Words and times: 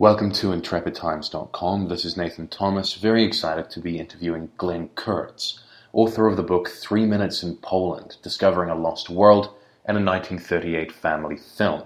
Welcome 0.00 0.32
to 0.32 0.46
IntrepidTimes.com. 0.46 1.88
This 1.88 2.06
is 2.06 2.16
Nathan 2.16 2.48
Thomas, 2.48 2.94
very 2.94 3.22
excited 3.22 3.68
to 3.68 3.80
be 3.80 3.98
interviewing 3.98 4.50
Glenn 4.56 4.88
Kurtz, 4.94 5.60
author 5.92 6.26
of 6.26 6.38
the 6.38 6.42
book 6.42 6.70
Three 6.70 7.04
Minutes 7.04 7.42
in 7.42 7.58
Poland 7.58 8.16
Discovering 8.22 8.70
a 8.70 8.74
Lost 8.74 9.10
World 9.10 9.52
and 9.84 9.98
a 9.98 10.02
1938 10.02 10.90
Family 10.90 11.36
Film. 11.36 11.82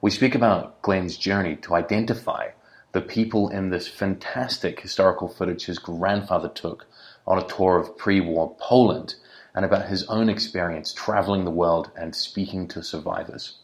We 0.00 0.12
speak 0.12 0.36
about 0.36 0.80
Glenn's 0.82 1.16
journey 1.16 1.56
to 1.62 1.74
identify 1.74 2.50
the 2.92 3.00
people 3.00 3.48
in 3.48 3.70
this 3.70 3.88
fantastic 3.88 4.78
historical 4.78 5.26
footage 5.26 5.66
his 5.66 5.80
grandfather 5.80 6.48
took 6.48 6.86
on 7.26 7.36
a 7.36 7.48
tour 7.48 7.80
of 7.80 7.98
pre 7.98 8.20
war 8.20 8.54
Poland 8.60 9.16
and 9.56 9.64
about 9.64 9.88
his 9.88 10.04
own 10.04 10.28
experience 10.28 10.92
traveling 10.92 11.44
the 11.44 11.50
world 11.50 11.90
and 11.96 12.14
speaking 12.14 12.68
to 12.68 12.84
survivors. 12.84 13.56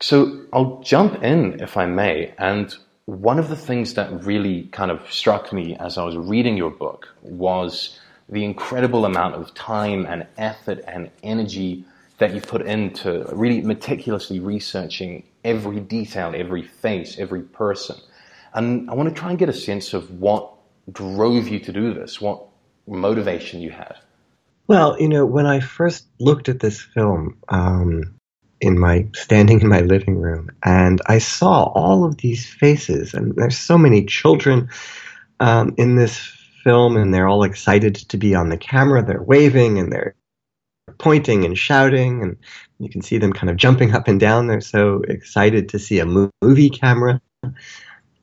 So 0.00 0.46
I'll 0.52 0.80
jump 0.80 1.22
in, 1.22 1.60
if 1.60 1.76
I 1.76 1.86
may, 1.86 2.34
and 2.36 2.76
one 3.06 3.38
of 3.38 3.48
the 3.48 3.56
things 3.56 3.94
that 3.94 4.24
really 4.24 4.64
kind 4.72 4.90
of 4.90 5.00
struck 5.12 5.52
me 5.52 5.76
as 5.78 5.98
I 5.98 6.04
was 6.04 6.16
reading 6.16 6.56
your 6.56 6.70
book 6.70 7.08
was 7.22 7.98
the 8.28 8.44
incredible 8.44 9.04
amount 9.04 9.34
of 9.34 9.52
time 9.54 10.06
and 10.06 10.26
effort 10.38 10.80
and 10.88 11.10
energy 11.22 11.84
that 12.18 12.34
you 12.34 12.40
put 12.40 12.62
into 12.62 13.26
really 13.32 13.60
meticulously 13.60 14.40
researching 14.40 15.24
every 15.44 15.80
detail, 15.80 16.32
every 16.34 16.62
face, 16.62 17.18
every 17.18 17.42
person. 17.42 17.96
And 18.54 18.88
I 18.88 18.94
want 18.94 19.08
to 19.08 19.14
try 19.14 19.30
and 19.30 19.38
get 19.38 19.48
a 19.48 19.54
sense 19.54 19.92
of 19.92 20.10
what 20.20 20.52
drove 20.90 21.48
you 21.48 21.58
to 21.60 21.72
do 21.72 21.92
this, 21.92 22.20
what 22.20 22.46
motivation 22.86 23.60
you 23.60 23.70
had. 23.70 23.96
Well, 24.66 24.98
you 24.98 25.08
know, 25.08 25.26
when 25.26 25.44
I 25.44 25.60
first 25.60 26.06
looked 26.18 26.48
at 26.48 26.60
this 26.60 26.80
film, 26.80 27.36
um, 27.48 28.14
in 28.60 28.78
my 28.78 29.06
standing 29.14 29.60
in 29.60 29.68
my 29.68 29.80
living 29.80 30.16
room 30.16 30.50
and 30.62 31.00
I 31.06 31.18
saw 31.18 31.64
all 31.64 32.04
of 32.04 32.16
these 32.18 32.46
faces 32.46 33.14
and 33.14 33.34
there's 33.36 33.58
so 33.58 33.76
many 33.76 34.04
children 34.06 34.70
um, 35.40 35.74
in 35.76 35.96
this 35.96 36.16
film 36.62 36.96
and 36.96 37.12
they're 37.12 37.28
all 37.28 37.44
excited 37.44 37.94
to 37.94 38.16
be 38.16 38.34
on 38.34 38.48
the 38.48 38.56
camera. 38.56 39.04
They're 39.04 39.22
waving 39.22 39.78
and 39.78 39.92
they're 39.92 40.14
pointing 40.98 41.44
and 41.44 41.56
shouting 41.56 42.22
and 42.22 42.36
you 42.78 42.88
can 42.88 43.02
see 43.02 43.18
them 43.18 43.32
kind 43.32 43.50
of 43.50 43.56
jumping 43.56 43.94
up 43.94 44.08
and 44.08 44.18
down. 44.18 44.46
They're 44.46 44.60
so 44.60 45.02
excited 45.06 45.68
to 45.70 45.78
see 45.78 45.98
a 45.98 46.06
movie 46.42 46.70
camera. 46.70 47.20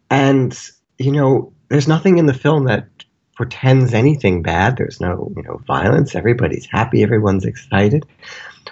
And 0.09 0.57
you 0.97 1.11
know 1.11 1.53
there's 1.69 1.87
nothing 1.87 2.17
in 2.17 2.25
the 2.25 2.33
film 2.33 2.65
that 2.65 2.90
portends 3.37 3.93
anything 3.93 4.41
bad. 4.41 4.77
There's 4.77 5.01
no 5.01 5.31
you 5.35 5.43
know 5.43 5.61
violence. 5.67 6.15
Everybody's 6.15 6.65
happy. 6.65 7.03
Everyone's 7.03 7.45
excited. 7.45 8.05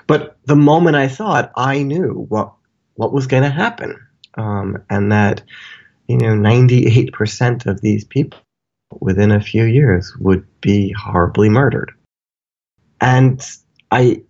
But 0.08 0.38
the 0.46 0.56
moment 0.56 0.96
I 0.96 1.08
saw 1.08 1.40
it, 1.40 1.50
I 1.56 1.84
knew 1.84 2.26
what 2.30 2.54
what 2.96 3.14
was 3.14 3.28
going 3.28 3.44
to 3.44 3.50
happen, 3.50 3.96
um, 4.36 4.84
and 4.90 5.12
that 5.12 5.42
you 6.10 6.18
know, 6.18 6.34
98% 6.34 7.68
of 7.68 7.80
these 7.82 8.04
people 8.04 8.40
within 9.00 9.32
a 9.32 9.40
few 9.40 9.64
years 9.64 10.12
would 10.20 10.46
be 10.60 10.92
horribly 10.92 11.50
murdered. 11.50 11.94
And 13.00 13.40
I 13.92 14.24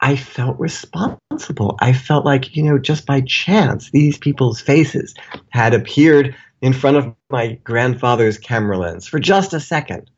I 0.00 0.16
felt 0.16 0.58
responsible. 0.60 1.76
I 1.80 1.92
felt 1.92 2.24
like, 2.24 2.56
you 2.56 2.62
know, 2.62 2.78
just 2.78 3.06
by 3.06 3.22
chance, 3.22 3.90
these 3.90 4.16
people's 4.16 4.60
faces 4.60 5.14
had 5.48 5.74
appeared 5.74 6.36
in 6.64 6.72
front 6.72 6.96
of 6.96 7.14
my 7.28 7.58
grandfather's 7.62 8.38
camera 8.38 8.78
lens 8.78 9.06
for 9.06 9.18
just 9.18 9.52
a 9.52 9.60
second. 9.60 10.10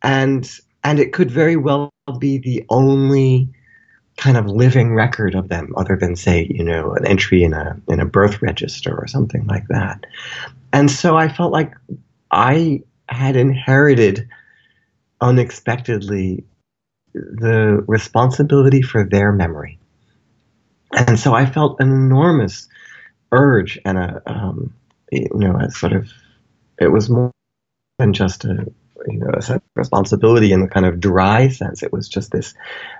And 0.00 0.48
and 0.84 1.00
it 1.00 1.12
could 1.12 1.28
very 1.28 1.56
well 1.56 1.90
be 2.20 2.38
the 2.38 2.64
only 2.70 3.48
kind 4.16 4.36
of 4.36 4.46
living 4.46 4.94
record 4.94 5.34
of 5.34 5.48
them 5.48 5.74
other 5.76 5.96
than 5.96 6.14
say 6.14 6.46
you 6.50 6.62
know 6.62 6.94
an 6.94 7.04
entry 7.04 7.42
in 7.42 7.52
a 7.52 7.80
in 7.88 7.98
a 7.98 8.06
birth 8.06 8.40
register 8.40 8.96
or 8.96 9.08
something 9.08 9.44
like 9.46 9.66
that 9.68 10.04
and 10.72 10.90
so 10.90 11.16
i 11.16 11.28
felt 11.28 11.52
like 11.52 11.72
i 12.32 12.82
had 13.08 13.36
inherited 13.36 14.28
unexpectedly 15.20 16.42
the 17.14 17.84
responsibility 17.86 18.82
for 18.82 19.04
their 19.04 19.30
memory 19.30 19.78
and 20.96 21.16
so 21.18 21.32
i 21.32 21.46
felt 21.46 21.78
an 21.80 21.92
enormous 21.92 22.66
urge 23.30 23.78
and 23.84 23.98
a 23.98 24.20
um, 24.26 24.74
you 25.12 25.28
know 25.34 25.56
a 25.56 25.70
sort 25.70 25.92
of 25.92 26.08
it 26.78 26.88
was 26.88 27.10
more 27.10 27.32
than 27.98 28.12
just 28.12 28.44
a 28.44 28.66
you 29.06 29.18
know, 29.18 29.30
a 29.36 29.42
sense 29.42 29.62
of 29.62 29.70
responsibility 29.76 30.52
in 30.52 30.60
the 30.60 30.68
kind 30.68 30.86
of 30.86 31.00
dry 31.00 31.48
sense. 31.48 31.82
It 31.82 31.92
was 31.92 32.08
just 32.08 32.30
this, 32.30 32.54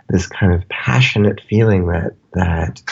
this 0.08 0.26
kind 0.26 0.52
of 0.52 0.68
passionate 0.68 1.40
feeling 1.48 1.86
that, 1.88 2.14
that 2.34 2.82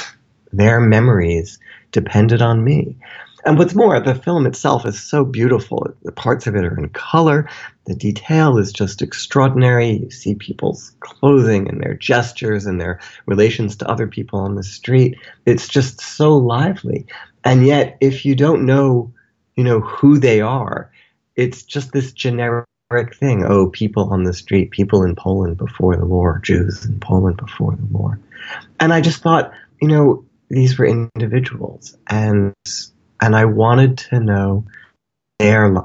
their 0.52 0.80
memories 0.80 1.58
depended 1.92 2.42
on 2.42 2.64
me. 2.64 2.96
And 3.44 3.58
what's 3.58 3.76
more, 3.76 4.00
the 4.00 4.16
film 4.16 4.44
itself 4.44 4.84
is 4.84 5.00
so 5.00 5.24
beautiful. 5.24 5.86
The 6.02 6.10
parts 6.10 6.48
of 6.48 6.56
it 6.56 6.64
are 6.64 6.76
in 6.76 6.88
color. 6.88 7.48
The 7.84 7.94
detail 7.94 8.58
is 8.58 8.72
just 8.72 9.02
extraordinary. 9.02 9.90
You 9.90 10.10
see 10.10 10.34
people's 10.34 10.92
clothing 10.98 11.68
and 11.68 11.80
their 11.80 11.94
gestures 11.94 12.66
and 12.66 12.80
their 12.80 12.98
relations 13.26 13.76
to 13.76 13.88
other 13.88 14.08
people 14.08 14.40
on 14.40 14.56
the 14.56 14.64
street. 14.64 15.16
It's 15.46 15.68
just 15.68 16.00
so 16.00 16.36
lively. 16.36 17.06
And 17.46 17.64
yet, 17.64 17.96
if 18.00 18.24
you 18.24 18.34
don't 18.34 18.66
know, 18.66 19.14
you 19.54 19.62
know, 19.62 19.80
who 19.80 20.18
they 20.18 20.40
are, 20.40 20.90
it's 21.36 21.62
just 21.62 21.92
this 21.92 22.12
generic 22.12 22.66
thing. 23.14 23.44
Oh, 23.44 23.68
people 23.70 24.12
on 24.12 24.24
the 24.24 24.32
street, 24.32 24.72
people 24.72 25.04
in 25.04 25.14
Poland 25.14 25.56
before 25.56 25.96
the 25.96 26.06
war, 26.06 26.40
Jews 26.42 26.84
in 26.84 26.98
Poland 26.98 27.36
before 27.36 27.76
the 27.76 27.86
war. 27.86 28.18
And 28.80 28.92
I 28.92 29.00
just 29.00 29.22
thought, 29.22 29.52
you 29.80 29.86
know, 29.86 30.24
these 30.48 30.76
were 30.78 30.86
individuals 30.86 31.96
and 32.08 32.52
and 33.20 33.34
I 33.34 33.44
wanted 33.46 33.98
to 33.98 34.20
know 34.20 34.64
their 35.38 35.84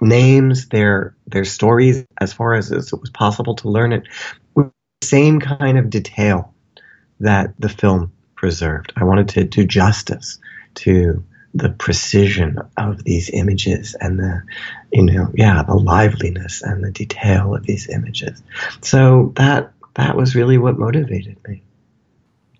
names, 0.00 0.68
their 0.68 1.14
their 1.26 1.44
stories 1.44 2.04
as 2.18 2.32
far 2.32 2.54
as, 2.54 2.70
it 2.70 2.92
was 3.00 3.10
possible 3.10 3.54
to 3.56 3.68
learn 3.68 3.92
it 3.92 4.04
with 4.54 4.70
the 5.00 5.06
same 5.06 5.40
kind 5.40 5.78
of 5.78 5.90
detail 5.90 6.54
that 7.20 7.54
the 7.58 7.68
film 7.68 8.12
preserved. 8.34 8.92
I 8.96 9.04
wanted 9.04 9.28
to 9.30 9.44
do 9.44 9.66
justice 9.66 10.38
to 10.76 11.24
the 11.54 11.68
precision 11.68 12.58
of 12.76 13.04
these 13.04 13.30
images 13.30 13.94
and 14.00 14.18
the 14.18 14.42
you 14.90 15.02
know 15.02 15.30
yeah 15.34 15.62
the 15.62 15.74
liveliness 15.74 16.62
and 16.62 16.82
the 16.82 16.90
detail 16.90 17.54
of 17.54 17.64
these 17.64 17.88
images. 17.88 18.42
So 18.80 19.32
that 19.36 19.72
that 19.94 20.16
was 20.16 20.34
really 20.34 20.58
what 20.58 20.78
motivated 20.78 21.36
me. 21.46 21.62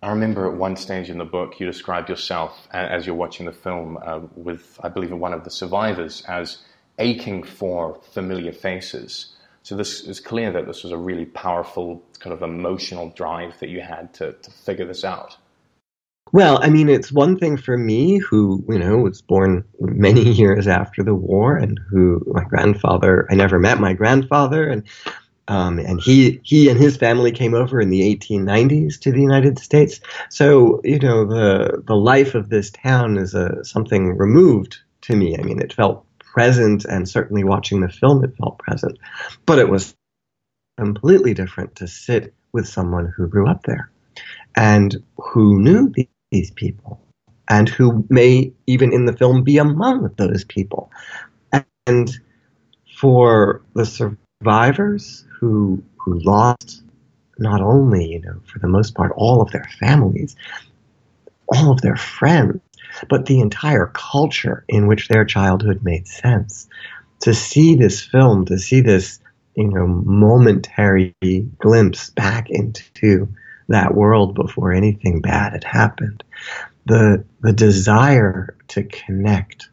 I 0.03 0.11
remember 0.11 0.51
at 0.51 0.59
one 0.59 0.77
stage 0.77 1.11
in 1.11 1.19
the 1.19 1.25
book 1.25 1.61
you 1.61 1.67
described 1.67 2.09
yourself 2.09 2.67
as 2.73 3.07
you're 3.07 3.15
watching 3.15 3.47
the 3.47 3.53
film 3.53 3.99
uh, 4.05 4.21
with 4.35 4.79
I 4.83 4.89
believe 4.89 5.13
one 5.13 5.33
of 5.33 5.45
the 5.45 5.51
survivors 5.51 6.23
as 6.29 6.59
aching 6.99 7.43
for 7.43 8.01
familiar 8.13 8.53
faces. 8.53 9.35
So 9.63 9.77
this 9.77 10.01
is 10.01 10.19
clear 10.19 10.53
that 10.53 10.67
this 10.67 10.83
was 10.83 10.93
a 10.93 10.99
really 10.99 11.25
powerful 11.25 12.03
kind 12.19 12.35
of 12.35 12.43
emotional 12.43 13.11
drive 13.11 13.59
that 13.61 13.69
you 13.69 13.81
had 13.81 14.13
to, 14.15 14.33
to 14.33 14.51
figure 14.51 14.85
this 14.85 15.05
out 15.05 15.37
well, 16.31 16.59
I 16.63 16.71
mean, 16.71 16.89
it's 16.89 17.13
one 17.13 17.37
thing 17.37 17.57
for 17.57 17.77
me, 17.77 18.19
who 18.19 18.65
you 18.69 18.79
know 18.79 18.99
was 18.99 19.21
born 19.21 19.65
many 19.81 20.23
years 20.33 20.67
after 20.67 21.03
the 21.03 21.15
war, 21.15 21.57
and 21.57 21.79
who 21.91 22.23
my 22.27 22.45
grandfather. 22.45 23.27
I 23.31 23.35
never 23.35 23.59
met 23.59 23.81
my 23.81 23.93
grandfather, 23.93 24.69
and 24.69 24.85
um, 25.49 25.79
and 25.79 26.01
he 26.01 26.41
he 26.43 26.71
and 26.71 26.81
his 26.81 26.97
family 26.97 27.33
came 27.33 27.55
over 27.55 27.81
in 27.81 27.91
the 27.91 28.17
1890s 28.17 28.99
to 29.01 29.13
the 29.13 29.21
United 29.21 29.59
States. 29.59 30.01
So 30.31 30.81
you 30.85 30.99
know 30.99 31.27
the 31.27 31.83
the 31.87 31.97
life 31.97 32.35
of 32.35 32.49
this 32.49 32.71
town 32.71 33.19
is 33.19 33.35
a 33.35 33.63
something 33.65 34.17
removed 34.17 34.79
to 35.03 35.17
me. 35.17 35.37
I 35.37 35.43
mean, 35.43 35.61
it 35.61 35.75
felt 35.75 36.07
present, 36.19 36.87
and 36.87 37.07
certainly 37.07 37.45
watching 37.45 37.81
the 37.81 37.91
film, 37.91 38.25
it 38.25 38.37
felt 38.37 38.59
present, 38.59 38.99
but 39.45 39.59
it 39.59 39.69
was 39.69 39.95
completely 40.79 41.35
different 41.35 41.77
to 41.77 41.87
sit 41.89 42.33
with 42.53 42.67
someone 42.67 43.13
who 43.15 43.29
grew 43.29 43.47
up 43.47 43.65
there 43.65 43.91
and 44.57 44.97
who 45.17 45.61
knew 45.61 45.91
the 45.95 46.09
these 46.33 46.51
people 46.51 47.01
and 47.49 47.69
who 47.69 48.05
may 48.09 48.53
even 48.67 48.93
in 48.93 49.05
the 49.05 49.17
film 49.17 49.45
be 49.45 49.59
among 49.59 50.11
those 50.17 50.43
people. 50.45 50.91
And 51.87 52.11
for 52.97 53.63
the 53.75 53.87
survivors 53.87 55.25
who 55.39 55.83
who 55.97 56.19
lost 56.21 56.83
not 57.39 57.61
only, 57.61 58.13
you 58.13 58.21
know, 58.21 58.41
for 58.47 58.59
the 58.59 58.69
most 58.69 58.95
part, 58.95 59.13
all 59.17 59.41
of 59.41 59.51
their 59.53 59.69
families, 59.79 60.35
all 61.49 61.71
of 61.71 61.81
their 61.81 61.97
friends, 61.97 62.61
but 63.09 63.27
the 63.27 63.41
entire 63.41 63.91
culture 63.95 64.65
in 64.69 64.87
which 64.87 65.09
their 65.09 65.25
childhood 65.25 65.83
made 65.83 66.07
sense. 66.07 66.69
To 67.21 67.35
see 67.35 67.77
this 67.77 68.03
film, 68.03 68.47
to 68.47 68.59
see 68.59 68.81
this, 68.81 69.21
you 69.57 69.69
know, 69.69 69.87
momentary 69.87 71.15
glimpse 71.59 72.11
back 72.11 72.51
into 72.51 73.29
that 73.69 73.95
world 73.95 74.35
before 74.35 74.73
anything 74.73 75.21
bad 75.21 75.53
had 75.53 75.65
happened. 75.65 76.25
The, 76.87 77.25
the 77.41 77.53
desire 77.53 78.57
to 78.69 78.85
connect 78.85 79.69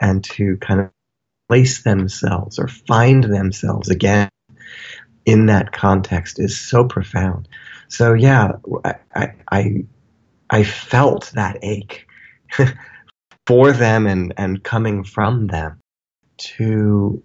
and 0.00 0.24
to 0.24 0.56
kind 0.58 0.80
of 0.80 0.90
place 1.48 1.82
themselves 1.82 2.58
or 2.58 2.68
find 2.68 3.24
themselves 3.24 3.88
again 3.88 4.28
in 5.24 5.46
that 5.46 5.72
context 5.72 6.38
is 6.38 6.58
so 6.58 6.84
profound. 6.84 7.48
So 7.88 8.14
yeah, 8.14 8.52
I, 9.14 9.32
I, 9.50 9.84
I 10.50 10.62
felt 10.64 11.32
that 11.34 11.58
ache 11.62 12.06
for 13.46 13.72
them 13.72 14.06
and, 14.06 14.32
and 14.36 14.62
coming 14.62 15.04
from 15.04 15.48
them 15.48 15.80
to, 16.38 17.22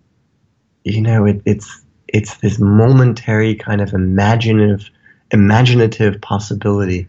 you 0.83 1.01
know, 1.01 1.25
it, 1.25 1.41
it's, 1.45 1.83
it's 2.07 2.37
this 2.37 2.59
momentary 2.59 3.55
kind 3.55 3.81
of 3.81 3.93
imaginative, 3.93 4.89
imaginative 5.31 6.21
possibility 6.21 7.07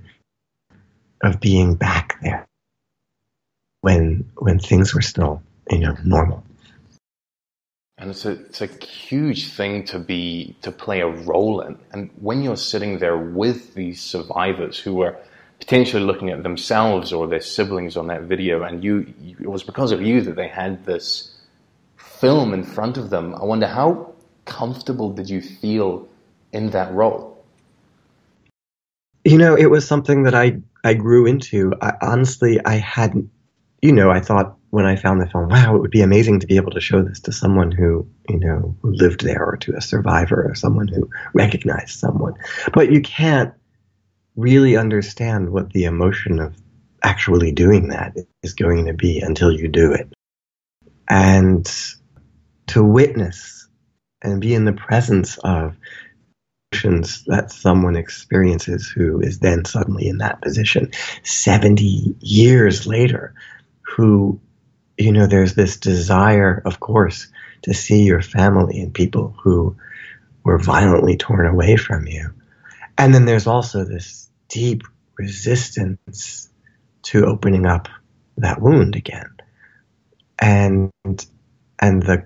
of 1.22 1.40
being 1.40 1.74
back 1.74 2.20
there 2.22 2.46
when, 3.82 4.28
when 4.38 4.58
things 4.58 4.94
were 4.94 5.02
still, 5.02 5.42
you 5.70 5.78
know, 5.78 5.96
normal. 6.04 6.44
And 7.98 8.10
it's 8.10 8.24
a, 8.24 8.32
it's 8.32 8.60
a 8.60 8.66
huge 8.66 9.52
thing 9.52 9.84
to 9.84 9.98
be, 9.98 10.56
to 10.62 10.72
play 10.72 11.00
a 11.00 11.08
role 11.08 11.60
in. 11.60 11.78
And 11.92 12.10
when 12.20 12.42
you're 12.42 12.56
sitting 12.56 12.98
there 12.98 13.16
with 13.16 13.74
these 13.74 14.00
survivors 14.00 14.78
who 14.78 15.02
are, 15.02 15.16
potentially 15.62 16.02
looking 16.02 16.30
at 16.30 16.42
themselves 16.42 17.12
or 17.12 17.28
their 17.28 17.40
siblings 17.40 17.96
on 17.96 18.08
that 18.08 18.22
video, 18.22 18.64
and 18.64 18.82
you, 18.82 19.06
you, 19.20 19.36
it 19.40 19.46
was 19.46 19.62
because 19.62 19.92
of 19.92 20.02
you 20.02 20.20
that 20.20 20.34
they 20.34 20.48
had 20.48 20.84
this 20.84 21.38
film 21.96 22.52
in 22.52 22.64
front 22.64 22.96
of 22.96 23.10
them. 23.10 23.32
I 23.36 23.44
wonder 23.44 23.68
how 23.68 24.12
comfortable 24.44 25.12
did 25.12 25.30
you 25.30 25.40
feel 25.40 26.08
in 26.50 26.70
that 26.70 26.92
role? 26.92 27.31
You 29.24 29.38
know, 29.38 29.56
it 29.56 29.66
was 29.66 29.86
something 29.86 30.24
that 30.24 30.34
I 30.34 30.58
I 30.84 30.94
grew 30.94 31.26
into. 31.26 31.72
I, 31.80 31.92
honestly, 32.00 32.60
I 32.64 32.76
hadn't. 32.76 33.30
You 33.80 33.92
know, 33.92 34.10
I 34.10 34.20
thought 34.20 34.56
when 34.70 34.86
I 34.86 34.96
found 34.96 35.20
the 35.20 35.28
film, 35.28 35.48
wow, 35.48 35.76
it 35.76 35.80
would 35.80 35.90
be 35.90 36.02
amazing 36.02 36.40
to 36.40 36.46
be 36.46 36.56
able 36.56 36.70
to 36.72 36.80
show 36.80 37.02
this 37.02 37.20
to 37.20 37.32
someone 37.32 37.72
who, 37.72 38.08
you 38.28 38.38
know, 38.38 38.76
who 38.80 38.92
lived 38.92 39.22
there 39.22 39.44
or 39.44 39.56
to 39.58 39.76
a 39.76 39.80
survivor 39.80 40.48
or 40.48 40.54
someone 40.54 40.88
who 40.88 41.10
recognized 41.34 41.98
someone. 41.98 42.34
But 42.72 42.90
you 42.90 43.02
can't 43.02 43.52
really 44.34 44.76
understand 44.76 45.50
what 45.50 45.72
the 45.72 45.84
emotion 45.84 46.38
of 46.38 46.54
actually 47.02 47.52
doing 47.52 47.88
that 47.88 48.16
is 48.42 48.54
going 48.54 48.86
to 48.86 48.94
be 48.94 49.20
until 49.20 49.52
you 49.52 49.68
do 49.68 49.92
it. 49.92 50.10
And 51.08 51.70
to 52.68 52.82
witness 52.82 53.68
and 54.22 54.40
be 54.40 54.54
in 54.54 54.64
the 54.64 54.72
presence 54.72 55.36
of 55.38 55.76
that 57.26 57.50
someone 57.50 57.96
experiences 57.96 58.88
who 58.88 59.20
is 59.20 59.38
then 59.38 59.64
suddenly 59.64 60.08
in 60.08 60.18
that 60.18 60.40
position 60.40 60.90
70 61.22 62.16
years 62.20 62.86
later, 62.86 63.34
who, 63.82 64.40
you 64.96 65.12
know, 65.12 65.26
there's 65.26 65.54
this 65.54 65.76
desire, 65.76 66.62
of 66.64 66.80
course, 66.80 67.28
to 67.62 67.74
see 67.74 68.02
your 68.02 68.22
family 68.22 68.80
and 68.80 68.94
people 68.94 69.34
who 69.42 69.76
were 70.44 70.58
violently 70.58 71.16
torn 71.16 71.46
away 71.46 71.76
from 71.76 72.06
you. 72.06 72.32
And 72.98 73.14
then 73.14 73.24
there's 73.24 73.46
also 73.46 73.84
this 73.84 74.28
deep 74.48 74.82
resistance 75.16 76.48
to 77.02 77.26
opening 77.26 77.66
up 77.66 77.88
that 78.38 78.60
wound 78.60 78.96
again. 78.96 79.30
And 80.38 80.90
and 81.78 82.02
the 82.02 82.24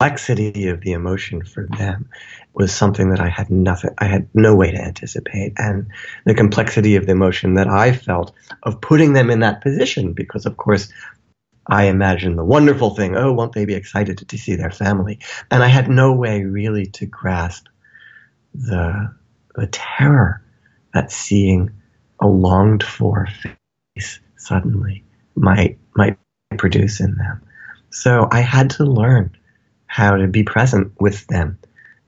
complexity 0.00 0.68
of 0.68 0.80
the 0.80 0.92
emotion 0.92 1.44
for 1.44 1.66
them 1.76 2.08
was 2.54 2.72
something 2.72 3.10
that 3.10 3.20
I 3.20 3.28
had 3.28 3.50
nothing 3.50 3.90
I 3.98 4.06
had 4.06 4.28
no 4.32 4.56
way 4.56 4.70
to 4.70 4.80
anticipate. 4.82 5.52
And 5.58 5.88
the 6.24 6.32
complexity 6.32 6.96
of 6.96 7.04
the 7.04 7.12
emotion 7.12 7.54
that 7.54 7.68
I 7.68 7.92
felt 7.92 8.32
of 8.62 8.80
putting 8.80 9.12
them 9.12 9.28
in 9.28 9.40
that 9.40 9.60
position, 9.60 10.14
because 10.14 10.46
of 10.46 10.56
course 10.56 10.90
I 11.66 11.84
imagined 11.84 12.38
the 12.38 12.44
wonderful 12.44 12.94
thing, 12.94 13.14
oh, 13.14 13.34
won't 13.34 13.52
they 13.52 13.66
be 13.66 13.74
excited 13.74 14.16
to, 14.18 14.24
to 14.24 14.38
see 14.38 14.56
their 14.56 14.70
family? 14.70 15.18
And 15.50 15.62
I 15.62 15.68
had 15.68 15.90
no 15.90 16.14
way 16.14 16.44
really 16.44 16.86
to 16.86 17.04
grasp 17.04 17.66
the 18.54 19.14
the 19.54 19.66
terror 19.66 20.42
that 20.94 21.12
seeing 21.12 21.72
a 22.20 22.26
longed 22.26 22.82
for 22.82 23.28
face 23.94 24.18
suddenly 24.36 25.04
might 25.34 25.78
might 25.94 26.16
produce 26.56 27.00
in 27.00 27.16
them. 27.16 27.42
So 27.90 28.28
I 28.32 28.40
had 28.40 28.70
to 28.70 28.84
learn 28.84 29.36
how 29.90 30.14
to 30.16 30.28
be 30.28 30.44
present 30.44 30.92
with 31.00 31.26
them 31.26 31.58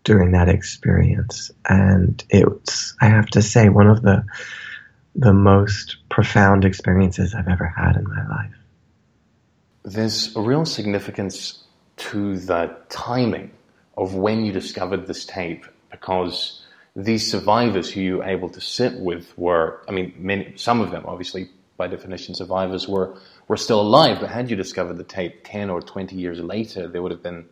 during 0.05 0.31
that 0.31 0.49
experience, 0.49 1.51
and 1.69 2.23
it's 2.31 2.95
I 3.01 3.09
have 3.09 3.27
to 3.31 3.43
say 3.43 3.69
one 3.69 3.89
of 3.89 4.03
the 4.03 4.25
the 5.17 5.33
most 5.33 5.97
profound 6.09 6.65
experiences 6.65 7.35
I've 7.35 7.49
ever 7.49 7.67
had 7.67 7.97
in 7.97 8.05
my 8.05 8.25
life. 8.29 8.55
There's 9.83 10.35
a 10.37 10.41
real 10.41 10.65
significance 10.65 11.65
to 11.97 12.39
the 12.39 12.77
timing 12.89 13.51
of 13.97 14.15
when 14.15 14.45
you 14.45 14.53
discovered 14.53 15.09
this 15.09 15.25
tape 15.25 15.67
because 15.91 16.63
these 16.95 17.29
survivors 17.29 17.91
who 17.91 18.01
you 18.01 18.17
were 18.19 18.25
able 18.25 18.49
to 18.51 18.61
sit 18.61 19.01
with 19.01 19.37
were, 19.37 19.83
I 19.89 19.91
mean, 19.93 20.15
many, 20.17 20.53
some 20.55 20.81
of 20.81 20.93
them, 20.93 21.03
obviously, 21.05 21.51
by 21.77 21.89
definition, 21.89 22.37
survivors 22.37 22.87
were, 22.87 23.17
were 23.49 23.57
still 23.57 23.81
alive. 23.81 24.19
But 24.21 24.31
had 24.31 24.49
you 24.51 24.57
discovered 24.57 24.99
the 24.99 25.05
tape 25.05 25.41
10 25.45 25.69
or 25.69 25.83
20 25.83 26.15
years 26.15 26.39
later, 26.39 26.87
there 26.87 27.03
would 27.03 27.11
have 27.11 27.23
been 27.23 27.45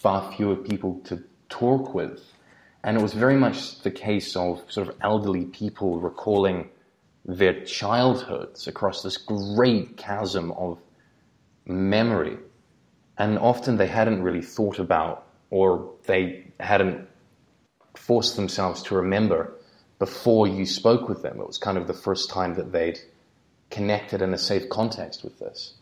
far 0.00 0.32
fewer 0.32 0.56
people 0.56 1.00
to 1.04 1.22
talk 1.48 1.94
with. 1.94 2.20
And 2.84 2.96
it 2.96 3.02
was 3.02 3.12
very 3.12 3.36
much 3.36 3.80
the 3.80 3.90
case 3.90 4.36
of 4.36 4.62
sort 4.68 4.88
of 4.88 4.96
elderly 5.02 5.44
people 5.44 6.00
recalling 6.00 6.70
their 7.24 7.64
childhoods 7.64 8.66
across 8.66 9.02
this 9.02 9.16
great 9.16 9.96
chasm 9.96 10.52
of 10.52 10.78
memory. 11.66 12.38
And 13.18 13.38
often 13.38 13.76
they 13.76 13.88
hadn't 13.88 14.22
really 14.22 14.42
thought 14.42 14.78
about 14.78 15.26
or 15.50 15.92
they 16.06 16.46
hadn't 16.60 17.08
forced 17.94 18.36
themselves 18.36 18.82
to 18.84 18.94
remember 18.94 19.52
before 19.98 20.46
you 20.46 20.64
spoke 20.64 21.08
with 21.08 21.22
them. 21.22 21.40
It 21.40 21.46
was 21.46 21.58
kind 21.58 21.76
of 21.76 21.86
the 21.86 21.94
first 21.94 22.30
time 22.30 22.54
that 22.54 22.72
they'd 22.72 22.98
connected 23.70 24.22
in 24.22 24.32
a 24.32 24.38
safe 24.38 24.68
context 24.68 25.24
with 25.24 25.38
this. 25.38 25.74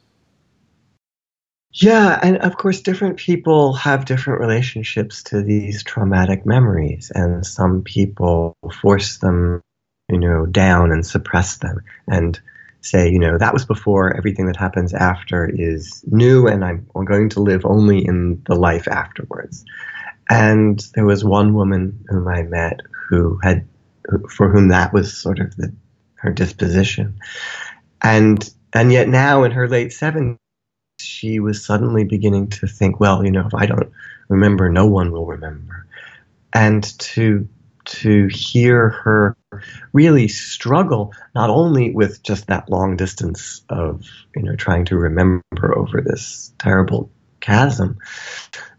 Yeah, 1.72 2.18
and 2.22 2.38
of 2.38 2.56
course, 2.56 2.80
different 2.80 3.18
people 3.18 3.74
have 3.74 4.06
different 4.06 4.40
relationships 4.40 5.22
to 5.24 5.42
these 5.42 5.82
traumatic 5.82 6.46
memories, 6.46 7.12
and 7.14 7.44
some 7.44 7.82
people 7.82 8.56
force 8.80 9.18
them, 9.18 9.62
you 10.08 10.18
know, 10.18 10.46
down 10.46 10.90
and 10.90 11.06
suppress 11.06 11.58
them 11.58 11.80
and 12.08 12.40
say, 12.80 13.10
you 13.10 13.18
know, 13.18 13.36
that 13.36 13.52
was 13.52 13.64
before, 13.64 14.16
everything 14.16 14.46
that 14.46 14.56
happens 14.56 14.94
after 14.94 15.44
is 15.46 16.02
new, 16.06 16.46
and 16.46 16.64
I'm 16.64 16.86
going 17.04 17.28
to 17.30 17.40
live 17.40 17.66
only 17.66 18.06
in 18.06 18.42
the 18.46 18.54
life 18.54 18.88
afterwards. 18.88 19.64
And 20.30 20.82
there 20.94 21.04
was 21.04 21.24
one 21.24 21.52
woman 21.54 22.04
whom 22.08 22.26
I 22.26 22.42
met 22.42 22.80
who 23.08 23.38
had, 23.42 23.68
for 24.30 24.50
whom 24.50 24.68
that 24.68 24.92
was 24.92 25.16
sort 25.16 25.40
of 25.40 25.54
the, 25.56 25.74
her 26.14 26.32
disposition. 26.32 27.18
And, 28.02 28.48
and 28.72 28.92
yet 28.92 29.08
now 29.08 29.44
in 29.44 29.52
her 29.52 29.68
late 29.68 29.90
70s, 29.90 30.38
she 31.06 31.40
was 31.40 31.64
suddenly 31.64 32.04
beginning 32.04 32.48
to 32.48 32.66
think, 32.66 33.00
well, 33.00 33.24
you 33.24 33.30
know, 33.30 33.46
if 33.46 33.54
I 33.54 33.66
don't 33.66 33.92
remember, 34.28 34.68
no 34.68 34.86
one 34.86 35.12
will 35.12 35.26
remember. 35.26 35.86
And 36.52 36.82
to, 36.98 37.48
to 37.84 38.26
hear 38.26 38.90
her 38.90 39.36
really 39.92 40.28
struggle 40.28 41.12
not 41.34 41.50
only 41.50 41.90
with 41.92 42.22
just 42.22 42.48
that 42.48 42.68
long 42.68 42.96
distance 42.96 43.62
of, 43.68 44.04
you 44.34 44.42
know, 44.42 44.56
trying 44.56 44.86
to 44.86 44.96
remember 44.96 45.76
over 45.76 46.00
this 46.00 46.52
terrible 46.58 47.10
chasm, 47.40 47.98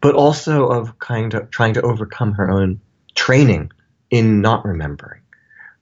but 0.02 0.16
also 0.16 0.68
of 0.68 1.00
kind 1.00 1.34
of 1.34 1.50
trying 1.50 1.76
to 1.76 1.82
overcome 1.82 2.34
her 2.34 2.52
own 2.52 2.82
training 3.16 3.72
in 4.10 4.42
not 4.42 4.66
remembering. 4.66 5.22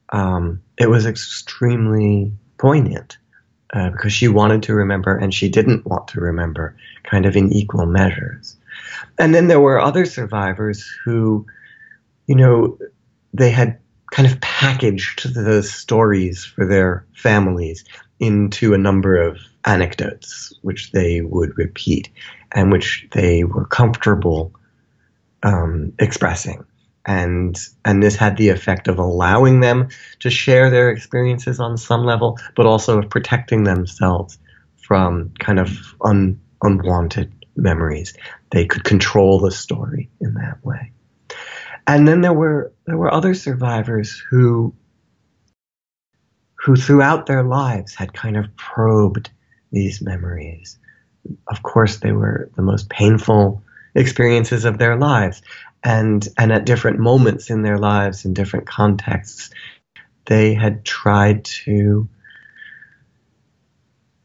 Um, 0.10 0.62
it 0.78 0.90
was 0.90 1.06
extremely 1.06 2.34
poignant 2.58 3.18
uh, 3.74 3.90
because 3.90 4.14
she 4.14 4.28
wanted 4.28 4.64
to 4.64 4.74
remember 4.74 5.18
and 5.18 5.34
she 5.34 5.50
didn't 5.50 5.86
want 5.86 6.08
to 6.10 6.22
remember, 6.22 6.76
kind 7.04 7.26
of 7.26 7.36
in 7.36 7.52
equal 7.52 7.86
measures. 7.86 8.58
And 9.18 9.34
then 9.34 9.48
there 9.48 9.60
were 9.60 9.80
other 9.80 10.06
survivors 10.06 10.88
who, 11.04 11.46
you 12.28 12.36
know, 12.36 12.78
they 13.34 13.50
had 13.50 13.80
kind 14.12 14.32
of 14.32 14.40
packaged 14.40 15.34
the 15.34 15.64
stories 15.64 16.46
for 16.46 16.66
their 16.66 17.06
families 17.16 17.84
into 18.20 18.74
a 18.74 18.78
number 18.78 19.18
of 19.18 19.40
anecdotes, 19.66 20.54
which 20.62 20.92
they 20.92 21.22
would 21.22 21.58
repeat 21.58 22.10
and 22.52 22.72
which 22.72 23.08
they 23.12 23.44
were 23.44 23.66
comfortable 23.66 24.54
um, 25.44 25.92
expressing. 26.00 26.64
And, 27.08 27.58
and 27.84 28.02
this 28.02 28.16
had 28.16 28.38
the 28.38 28.50
effect 28.50 28.88
of 28.88 28.98
allowing 28.98 29.60
them 29.60 29.90
to 30.20 30.30
share 30.30 30.70
their 30.70 30.90
experiences 30.90 31.60
on 31.60 31.78
some 31.78 32.04
level, 32.04 32.40
but 32.56 32.66
also 32.66 33.00
of 33.00 33.10
protecting 33.10 33.64
themselves 33.64 34.40
from 34.78 35.32
kind 35.40 35.60
of 35.60 35.70
un, 36.02 36.40
unwanted 36.62 37.32
memories. 37.56 38.14
They 38.52 38.66
could 38.66 38.84
control 38.84 39.40
the 39.40 39.52
story 39.52 40.10
in 40.20 40.34
that 40.36 40.64
way. 40.66 40.92
And 41.88 42.08
then 42.08 42.22
there 42.22 42.34
were 42.34 42.74
there 42.86 42.98
were 42.98 43.14
other 43.14 43.34
survivors 43.34 44.22
who 44.30 44.74
who 46.56 46.76
throughout 46.76 47.28
their 47.28 47.44
lives 47.44 47.94
had 47.94 48.14
kind 48.14 48.38
of 48.38 48.56
probed 48.58 49.30
these 49.72 50.02
memories. 50.02 50.80
Of 51.48 51.62
course, 51.62 51.98
they 51.98 52.12
were 52.12 52.50
the 52.56 52.64
most 52.64 52.90
painful 52.90 53.62
experiences 53.96 54.66
of 54.66 54.78
their 54.78 54.98
lives. 54.98 55.42
And, 55.84 56.28
and 56.38 56.52
at 56.52 56.66
different 56.66 57.00
moments 57.00 57.50
in 57.50 57.62
their 57.62 57.78
lives, 57.78 58.26
in 58.26 58.34
different 58.34 58.68
contexts, 58.68 59.52
they 60.26 60.54
had 60.54 60.84
tried 60.84 61.46
to 61.46 62.10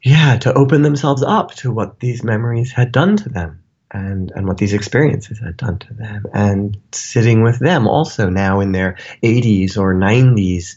yeah, 0.03 0.37
to 0.39 0.53
open 0.53 0.81
themselves 0.81 1.21
up 1.21 1.53
to 1.55 1.71
what 1.71 1.99
these 1.99 2.23
memories 2.23 2.71
had 2.71 2.91
done 2.91 3.17
to 3.17 3.29
them 3.29 3.63
and, 3.91 4.31
and 4.35 4.47
what 4.47 4.57
these 4.57 4.73
experiences 4.73 5.39
had 5.39 5.57
done 5.57 5.77
to 5.79 5.93
them. 5.93 6.25
And 6.33 6.77
sitting 6.91 7.43
with 7.43 7.59
them 7.59 7.87
also 7.87 8.29
now 8.29 8.61
in 8.61 8.71
their 8.71 8.97
80s 9.21 9.77
or 9.77 9.93
90s, 9.93 10.75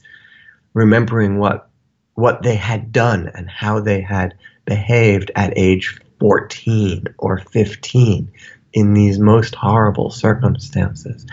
remembering 0.74 1.38
what, 1.38 1.70
what 2.14 2.42
they 2.42 2.56
had 2.56 2.92
done 2.92 3.30
and 3.34 3.48
how 3.48 3.80
they 3.80 4.02
had 4.02 4.34
behaved 4.66 5.30
at 5.34 5.56
age 5.56 5.98
14 6.20 7.06
or 7.18 7.38
15 7.38 8.30
in 8.74 8.92
these 8.92 9.18
most 9.18 9.54
horrible 9.54 10.10
circumstances. 10.10 11.24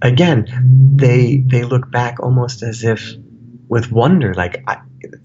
Again, 0.00 0.94
they, 0.96 1.36
they 1.36 1.62
look 1.62 1.90
back 1.90 2.18
almost 2.20 2.62
as 2.62 2.82
if 2.82 3.14
with 3.68 3.92
wonder, 3.92 4.32
like 4.32 4.64
I, 4.66 4.78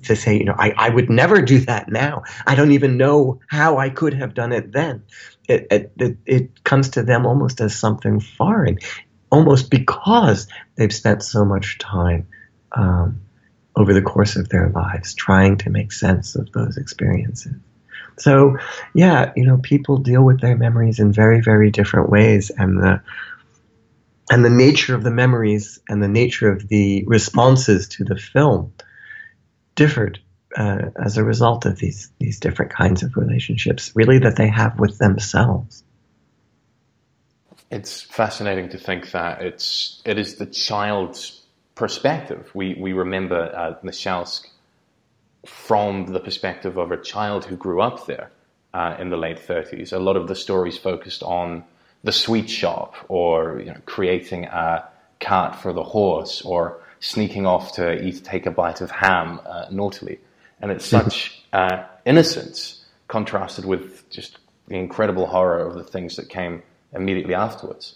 to 0.03 0.15
say, 0.15 0.37
you 0.37 0.43
know, 0.43 0.55
I, 0.57 0.73
I 0.75 0.89
would 0.89 1.09
never 1.09 1.41
do 1.41 1.59
that 1.61 1.89
now. 1.89 2.23
I 2.45 2.55
don't 2.55 2.73
even 2.73 2.97
know 2.97 3.39
how 3.47 3.77
I 3.77 3.89
could 3.89 4.13
have 4.13 4.33
done 4.33 4.51
it 4.51 4.73
then. 4.73 5.03
It, 5.47 5.67
it, 5.71 5.91
it, 5.97 6.17
it 6.25 6.63
comes 6.63 6.89
to 6.89 7.03
them 7.03 7.25
almost 7.25 7.61
as 7.61 7.75
something 7.75 8.19
foreign, 8.19 8.79
almost 9.31 9.71
because 9.71 10.47
they've 10.75 10.93
spent 10.93 11.23
so 11.23 11.45
much 11.45 11.77
time 11.79 12.27
um, 12.73 13.21
over 13.75 13.93
the 13.93 14.01
course 14.01 14.35
of 14.35 14.49
their 14.49 14.69
lives 14.69 15.13
trying 15.13 15.57
to 15.59 15.69
make 15.69 15.93
sense 15.93 16.35
of 16.35 16.51
those 16.51 16.75
experiences. 16.75 17.55
So, 18.17 18.57
yeah, 18.93 19.31
you 19.35 19.45
know, 19.45 19.57
people 19.57 19.97
deal 19.97 20.23
with 20.23 20.41
their 20.41 20.55
memories 20.55 20.99
in 20.99 21.11
very, 21.11 21.41
very 21.41 21.71
different 21.71 22.09
ways, 22.09 22.51
and 22.55 22.77
the 22.77 23.01
and 24.29 24.43
the 24.43 24.49
nature 24.49 24.95
of 24.95 25.03
the 25.03 25.11
memories 25.11 25.79
and 25.89 26.01
the 26.01 26.07
nature 26.07 26.51
of 26.51 26.67
the 26.67 27.03
responses 27.05 27.87
to 27.89 28.03
the 28.03 28.15
film 28.15 28.73
differed 29.75 30.19
uh, 30.55 30.89
as 31.03 31.17
a 31.17 31.23
result 31.23 31.65
of 31.65 31.77
these 31.77 32.11
these 32.19 32.39
different 32.39 32.71
kinds 32.71 33.03
of 33.03 33.17
relationships, 33.17 33.91
really 33.95 34.19
that 34.19 34.35
they 34.35 34.47
have 34.47 34.79
with 34.79 34.97
themselves. 34.97 35.83
It's 37.71 38.01
fascinating 38.01 38.69
to 38.69 38.77
think 38.77 39.11
that 39.11 39.41
it's 39.41 40.01
it 40.05 40.19
is 40.19 40.35
the 40.35 40.45
child's 40.45 41.41
perspective. 41.75 42.51
We 42.53 42.75
we 42.79 42.93
remember 42.93 43.51
uh, 43.55 43.85
Michalsk 43.85 44.47
from 45.45 46.05
the 46.05 46.19
perspective 46.19 46.77
of 46.77 46.91
a 46.91 46.97
child 46.97 47.45
who 47.45 47.55
grew 47.55 47.81
up 47.81 48.05
there 48.05 48.31
uh, 48.73 48.95
in 48.99 49.09
the 49.09 49.17
late 49.17 49.39
30s. 49.39 49.93
A 49.93 49.99
lot 49.99 50.15
of 50.15 50.27
the 50.27 50.35
stories 50.35 50.77
focused 50.77 51.23
on 51.23 51.63
the 52.03 52.11
sweet 52.11 52.49
shop 52.49 52.95
or 53.07 53.59
you 53.59 53.67
know, 53.67 53.77
creating 53.85 54.45
a 54.45 54.87
cart 55.19 55.55
for 55.55 55.73
the 55.73 55.83
horse 55.83 56.41
or 56.41 56.79
sneaking 56.99 57.45
off 57.45 57.73
to 57.73 58.01
eat, 58.01 58.23
take 58.23 58.45
a 58.45 58.51
bite 58.51 58.81
of 58.81 58.91
ham 58.91 59.39
uh, 59.45 59.65
naughtily. 59.69 60.19
And 60.61 60.71
it's 60.71 60.85
such 60.85 61.43
uh, 61.53 61.83
innocence 62.05 62.85
contrasted 63.07 63.65
with 63.65 64.09
just 64.09 64.39
the 64.67 64.75
incredible 64.75 65.25
horror 65.25 65.65
of 65.65 65.75
the 65.75 65.83
things 65.83 66.15
that 66.15 66.29
came 66.29 66.63
immediately 66.93 67.33
afterwards. 67.33 67.95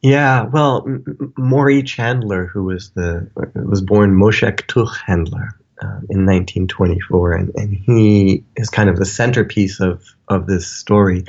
Yeah, 0.00 0.46
well, 0.46 0.82
M- 0.84 1.32
Maury 1.38 1.84
Chandler, 1.84 2.46
who 2.46 2.64
was 2.64 2.90
the 2.90 3.30
was 3.54 3.80
born 3.80 4.18
Moshek 4.18 4.66
Tuchendler 4.66 5.50
um, 5.82 6.06
in 6.10 6.26
1924, 6.26 7.32
and, 7.32 7.52
and 7.56 7.74
he 7.74 8.44
is 8.56 8.68
kind 8.70 8.88
of 8.88 8.96
the 8.96 9.04
centerpiece 9.04 9.80
of 9.80 10.04
of 10.28 10.46
this 10.46 10.66
story. 10.66 11.24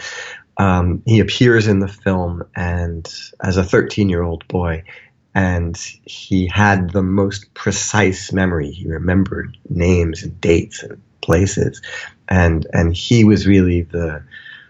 Um, 0.58 1.02
he 1.06 1.20
appears 1.20 1.68
in 1.68 1.80
the 1.80 1.88
film 1.88 2.44
and 2.56 3.12
as 3.42 3.58
a 3.58 3.64
13 3.64 4.10
year 4.10 4.22
old 4.22 4.48
boy, 4.48 4.84
and 5.34 5.76
he 6.06 6.46
had 6.48 6.92
the 6.92 7.02
most 7.02 7.54
precise 7.56 8.32
memory. 8.32 8.70
He 8.70 8.88
remembered 8.88 9.58
names 9.70 10.22
and 10.22 10.40
dates 10.40 10.84
and 10.84 11.02
places, 11.22 11.82
and 12.30 12.68
and 12.74 12.96
he 12.96 13.24
was 13.24 13.48
really 13.48 13.82
the 13.82 14.24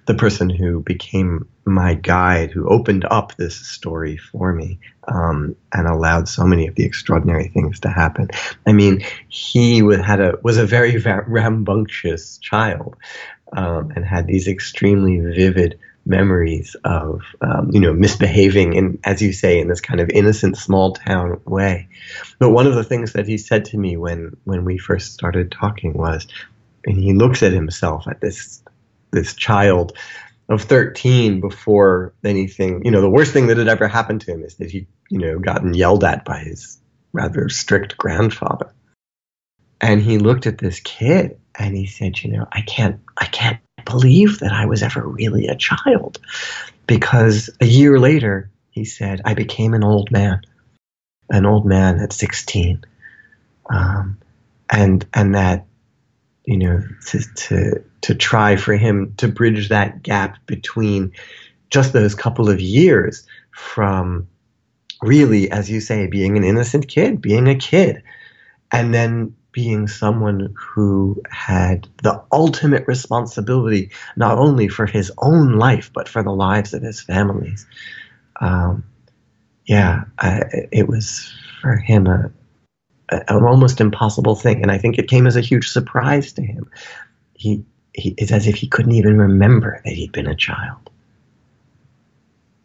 the 0.05 0.13
person 0.13 0.49
who 0.49 0.81
became 0.81 1.47
my 1.65 1.93
guide, 1.93 2.51
who 2.51 2.67
opened 2.67 3.05
up 3.09 3.35
this 3.35 3.55
story 3.55 4.17
for 4.17 4.51
me 4.51 4.79
um, 5.07 5.55
and 5.71 5.87
allowed 5.87 6.27
so 6.27 6.43
many 6.43 6.67
of 6.67 6.75
the 6.75 6.83
extraordinary 6.83 7.47
things 7.47 7.79
to 7.81 7.89
happen. 7.89 8.29
I 8.67 8.73
mean, 8.73 9.05
he 9.29 9.79
had 9.79 10.19
a 10.19 10.37
was 10.43 10.57
a 10.57 10.65
very 10.65 10.97
rambunctious 10.97 12.37
child 12.39 12.95
um, 13.55 13.91
and 13.95 14.05
had 14.05 14.27
these 14.27 14.47
extremely 14.47 15.19
vivid 15.19 15.79
memories 16.05 16.75
of 16.83 17.21
um, 17.41 17.69
you 17.71 17.79
know 17.79 17.93
misbehaving 17.93 18.73
in 18.73 18.99
as 19.05 19.21
you 19.21 19.31
say 19.31 19.59
in 19.59 19.69
this 19.69 19.79
kind 19.79 20.01
of 20.01 20.09
innocent 20.09 20.57
small 20.57 20.91
town 20.91 21.39
way 21.45 21.87
but 22.39 22.49
one 22.49 22.67
of 22.67 22.75
the 22.75 22.83
things 22.83 23.13
that 23.13 23.25
he 23.25 23.37
said 23.37 23.63
to 23.63 23.77
me 23.77 23.95
when 23.95 24.35
when 24.43 24.65
we 24.65 24.77
first 24.77 25.13
started 25.13 25.49
talking 25.49 25.93
was 25.93 26.27
and 26.85 26.97
he 26.97 27.13
looks 27.13 27.41
at 27.41 27.53
himself 27.53 28.05
at 28.07 28.19
this 28.19 28.62
this 29.13 29.33
child 29.33 29.97
of 30.49 30.61
13 30.61 31.39
before 31.39 32.13
anything 32.23 32.83
you 32.83 32.91
know 32.91 33.01
the 33.01 33.09
worst 33.09 33.31
thing 33.31 33.47
that 33.47 33.57
had 33.57 33.69
ever 33.69 33.87
happened 33.87 34.21
to 34.21 34.31
him 34.31 34.43
is 34.43 34.55
that 34.55 34.69
he 34.69 34.85
you 35.09 35.17
know 35.17 35.39
gotten 35.39 35.73
yelled 35.73 36.03
at 36.03 36.25
by 36.25 36.39
his 36.39 36.79
rather 37.13 37.47
strict 37.47 37.97
grandfather 37.97 38.73
and 39.79 40.01
he 40.01 40.17
looked 40.17 40.45
at 40.45 40.57
this 40.57 40.81
kid 40.81 41.39
and 41.57 41.75
he 41.75 41.85
said 41.85 42.21
you 42.21 42.29
know 42.29 42.45
i 42.51 42.61
can't 42.61 42.99
i 43.17 43.25
can't 43.25 43.59
believe 43.85 44.39
that 44.39 44.51
I 44.51 44.65
was 44.65 44.83
ever 44.83 45.05
really 45.05 45.47
a 45.47 45.55
child 45.55 46.19
because 46.87 47.49
a 47.61 47.65
year 47.65 47.99
later, 47.99 48.49
he 48.71 48.85
said, 48.85 49.21
I 49.25 49.33
became 49.33 49.73
an 49.73 49.83
old 49.83 50.11
man, 50.11 50.41
an 51.29 51.45
old 51.45 51.65
man 51.65 51.99
at 51.99 52.13
16. 52.13 52.83
Um, 53.69 54.17
and, 54.69 55.05
and 55.13 55.35
that, 55.35 55.65
you 56.45 56.57
know, 56.57 56.83
to, 57.07 57.19
to, 57.35 57.83
to 58.01 58.15
try 58.15 58.55
for 58.55 58.75
him 58.75 59.13
to 59.17 59.27
bridge 59.27 59.69
that 59.69 60.03
gap 60.03 60.37
between 60.45 61.11
just 61.69 61.93
those 61.93 62.15
couple 62.15 62.49
of 62.49 62.59
years 62.59 63.25
from 63.51 64.27
really, 65.01 65.51
as 65.51 65.69
you 65.69 65.79
say, 65.79 66.07
being 66.07 66.37
an 66.37 66.43
innocent 66.43 66.87
kid, 66.87 67.21
being 67.21 67.47
a 67.47 67.55
kid, 67.55 68.03
and 68.71 68.93
then 68.93 69.35
being 69.53 69.87
someone 69.87 70.53
who 70.57 71.21
had 71.29 71.87
the 72.01 72.21
ultimate 72.31 72.85
responsibility 72.87 73.91
not 74.17 74.37
only 74.37 74.67
for 74.67 74.87
his 74.87 75.11
own 75.19 75.53
life 75.53 75.91
but 75.93 76.09
for 76.09 76.23
the 76.23 76.31
lives 76.31 76.73
of 76.73 76.81
his 76.81 76.99
families. 76.99 77.65
Um, 78.41 78.83
yeah, 79.65 80.03
I, 80.17 80.41
it 80.71 80.89
was 80.89 81.31
for 81.61 81.77
him 81.77 82.07
a, 82.07 82.25
a, 82.25 82.31
an 83.09 83.43
almost 83.43 83.81
impossible 83.81 84.35
thing, 84.35 84.61
and 84.61 84.71
I 84.71 84.77
think 84.77 84.97
it 84.97 85.07
came 85.07 85.27
as 85.27 85.35
a 85.35 85.41
huge 85.41 85.69
surprise 85.69 86.33
to 86.33 86.41
him. 86.41 86.69
He, 87.33 87.63
he 87.93 88.15
it's 88.17 88.31
as 88.31 88.47
if 88.47 88.55
he 88.55 88.67
couldn't 88.67 88.93
even 88.93 89.17
remember 89.17 89.81
that 89.83 89.93
he'd 89.93 90.11
been 90.11 90.27
a 90.27 90.35
child. 90.35 90.89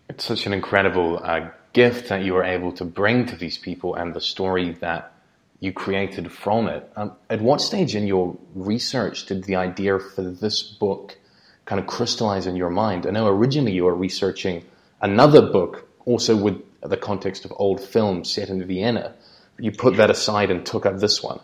It's 0.09 0.25
such 0.25 0.47
an 0.47 0.53
incredible 0.53 1.21
uh, 1.23 1.51
gift 1.73 2.09
that 2.09 2.23
you 2.23 2.35
were 2.35 2.45
able 2.45 2.73
to 2.73 2.85
bring 2.85 3.27
to 3.27 3.37
these 3.37 3.59
people, 3.59 3.95
and 3.95 4.15
the 4.15 4.21
story 4.21 4.73
that 4.81 5.13
you 5.61 5.73
created 5.73 6.31
from 6.31 6.69
it. 6.69 6.91
Um, 6.97 7.13
at 7.29 7.41
what 7.41 7.61
stage 7.61 7.97
in 7.97 8.07
your 8.07 8.37
research 8.55 9.27
did 9.27 9.45
the 9.45 9.57
idea 9.57 9.99
for 9.99 10.23
this 10.23 10.63
book 10.63 11.19
kind 11.65 11.81
of 11.81 11.87
crystallize 11.87 12.47
in 12.47 12.57
your 12.57 12.71
mind? 12.71 13.07
I 13.07 13.11
know 13.11 13.27
originally 13.27 13.73
you 13.73 13.85
were 13.85 13.95
researching 13.95 14.65
another 15.01 15.43
book, 15.43 15.89
also 16.05 16.37
with 16.37 16.63
the 16.81 16.97
context 16.97 17.45
of 17.45 17.53
old 17.57 17.81
films 17.81 18.31
set 18.31 18.49
in 18.49 18.65
Vienna. 18.65 19.15
You 19.59 19.73
put 19.73 19.97
that 19.97 20.11
aside 20.11 20.51
and 20.51 20.65
took 20.65 20.87
up 20.87 20.99
this 20.99 21.23
one. 21.23 21.41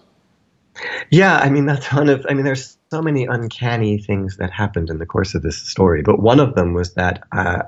Yeah, 1.11 1.37
I 1.37 1.51
mean 1.51 1.67
that's 1.67 1.93
one 1.93 2.09
of. 2.09 2.27
I 2.29 2.35
mean, 2.35 2.45
there's 2.45 2.77
so 2.91 3.01
many 3.01 3.27
uncanny 3.27 3.99
things 3.99 4.37
that 4.39 4.51
happened 4.51 4.91
in 4.91 4.99
the 4.99 5.07
course 5.07 5.35
of 5.35 5.43
this 5.43 5.57
story, 5.57 6.03
but 6.03 6.21
one 6.21 6.41
of 6.41 6.55
them 6.55 6.75
was 6.75 6.95
that 6.95 7.23
uh, 7.33 7.63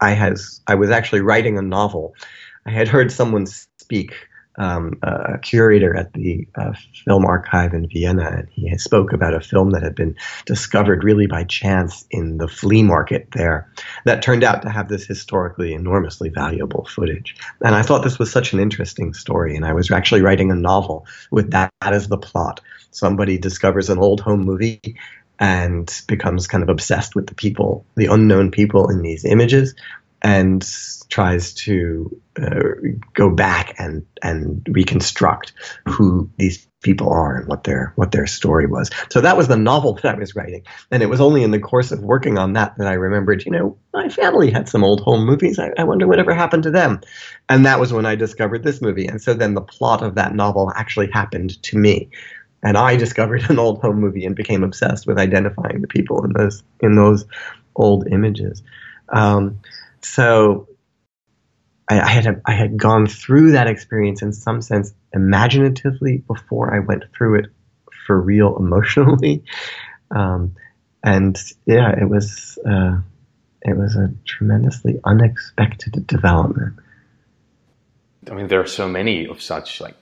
I 0.00 0.10
has 0.10 0.60
I 0.66 0.76
was 0.76 0.90
actually 0.90 1.20
writing 1.20 1.58
a 1.58 1.62
novel. 1.62 2.14
I 2.66 2.70
had 2.70 2.88
heard 2.88 3.10
someone 3.10 3.46
speak 3.46 4.14
um, 4.56 4.98
a 5.02 5.38
curator 5.38 5.96
at 5.96 6.12
the 6.12 6.46
uh, 6.54 6.72
film 7.04 7.24
archive 7.24 7.72
in 7.72 7.88
Vienna, 7.88 8.28
and 8.28 8.48
he 8.50 8.76
spoke 8.78 9.12
about 9.12 9.34
a 9.34 9.40
film 9.40 9.70
that 9.70 9.82
had 9.82 9.94
been 9.94 10.16
discovered 10.46 11.04
really 11.04 11.26
by 11.26 11.44
chance 11.44 12.04
in 12.10 12.38
the 12.38 12.48
flea 12.48 12.82
market 12.82 13.28
there 13.32 13.70
that 14.04 14.22
turned 14.22 14.44
out 14.44 14.62
to 14.62 14.70
have 14.70 14.88
this 14.88 15.06
historically 15.06 15.72
enormously 15.72 16.28
valuable 16.28 16.84
footage. 16.84 17.34
And 17.62 17.74
I 17.74 17.82
thought 17.82 18.02
this 18.02 18.18
was 18.18 18.30
such 18.30 18.52
an 18.52 18.60
interesting 18.60 19.14
story, 19.14 19.56
and 19.56 19.64
I 19.64 19.72
was 19.72 19.90
actually 19.90 20.22
writing 20.22 20.50
a 20.50 20.56
novel 20.56 21.06
with 21.30 21.50
that 21.52 21.70
as 21.80 22.08
the 22.08 22.18
plot. 22.18 22.60
Somebody 22.90 23.38
discovers 23.38 23.88
an 23.88 23.98
old 23.98 24.20
home 24.20 24.42
movie 24.42 24.96
and 25.38 26.02
becomes 26.06 26.46
kind 26.46 26.62
of 26.62 26.68
obsessed 26.68 27.16
with 27.16 27.26
the 27.26 27.34
people, 27.34 27.84
the 27.96 28.06
unknown 28.06 28.50
people 28.50 28.90
in 28.90 29.02
these 29.02 29.24
images, 29.24 29.74
and 30.22 30.68
tries 31.08 31.52
to 31.52 32.20
uh, 32.40 32.60
go 33.14 33.28
back 33.28 33.74
and 33.78 34.06
and 34.22 34.66
reconstruct 34.70 35.52
who 35.88 36.30
these 36.38 36.66
people 36.82 37.10
are 37.10 37.36
and 37.36 37.48
what 37.48 37.64
their 37.64 37.92
what 37.96 38.12
their 38.12 38.26
story 38.26 38.66
was. 38.66 38.90
So 39.10 39.20
that 39.20 39.36
was 39.36 39.48
the 39.48 39.56
novel 39.56 39.94
that 40.02 40.14
I 40.14 40.18
was 40.18 40.34
writing, 40.34 40.64
and 40.90 41.02
it 41.02 41.10
was 41.10 41.20
only 41.20 41.42
in 41.42 41.50
the 41.50 41.58
course 41.58 41.92
of 41.92 42.00
working 42.00 42.38
on 42.38 42.52
that 42.54 42.76
that 42.78 42.86
I 42.86 42.94
remembered, 42.94 43.44
you 43.44 43.52
know, 43.52 43.76
my 43.92 44.08
family 44.08 44.50
had 44.50 44.68
some 44.68 44.84
old 44.84 45.00
home 45.00 45.26
movies. 45.26 45.58
I, 45.58 45.70
I 45.76 45.84
wonder 45.84 46.06
whatever 46.06 46.32
happened 46.34 46.62
to 46.64 46.70
them, 46.70 47.00
and 47.48 47.66
that 47.66 47.80
was 47.80 47.92
when 47.92 48.06
I 48.06 48.14
discovered 48.14 48.62
this 48.62 48.80
movie. 48.80 49.06
And 49.06 49.20
so 49.20 49.34
then 49.34 49.54
the 49.54 49.60
plot 49.60 50.02
of 50.02 50.14
that 50.14 50.34
novel 50.34 50.72
actually 50.76 51.10
happened 51.10 51.62
to 51.64 51.78
me. 51.78 52.08
And 52.64 52.78
I 52.78 52.94
discovered 52.94 53.50
an 53.50 53.58
old 53.58 53.80
home 53.80 53.98
movie 53.98 54.24
and 54.24 54.36
became 54.36 54.62
obsessed 54.62 55.06
with 55.06 55.18
identifying 55.18 55.80
the 55.80 55.88
people 55.88 56.24
in 56.24 56.32
those 56.32 56.62
in 56.80 56.94
those 56.94 57.26
old 57.74 58.06
images. 58.08 58.62
Um, 59.08 59.60
so 60.04 60.68
I, 61.88 62.00
I, 62.00 62.08
had 62.08 62.42
I 62.46 62.52
had 62.52 62.76
gone 62.76 63.06
through 63.06 63.52
that 63.52 63.66
experience 63.66 64.22
in 64.22 64.32
some 64.32 64.62
sense 64.62 64.92
imaginatively 65.12 66.18
before 66.18 66.74
I 66.74 66.80
went 66.80 67.04
through 67.16 67.40
it 67.40 67.46
for 68.06 68.20
real 68.20 68.56
emotionally. 68.60 69.44
Um, 70.10 70.56
and 71.04 71.36
yeah, 71.66 71.98
it 72.00 72.08
was 72.08 72.58
uh, 72.68 72.98
it 73.62 73.76
was 73.76 73.96
a 73.96 74.12
tremendously 74.24 75.00
unexpected 75.04 76.06
development. 76.06 76.78
I 78.30 78.34
mean, 78.34 78.46
there 78.46 78.60
are 78.60 78.66
so 78.66 78.86
many 78.86 79.26
of 79.26 79.42
such 79.42 79.80
like 79.80 79.96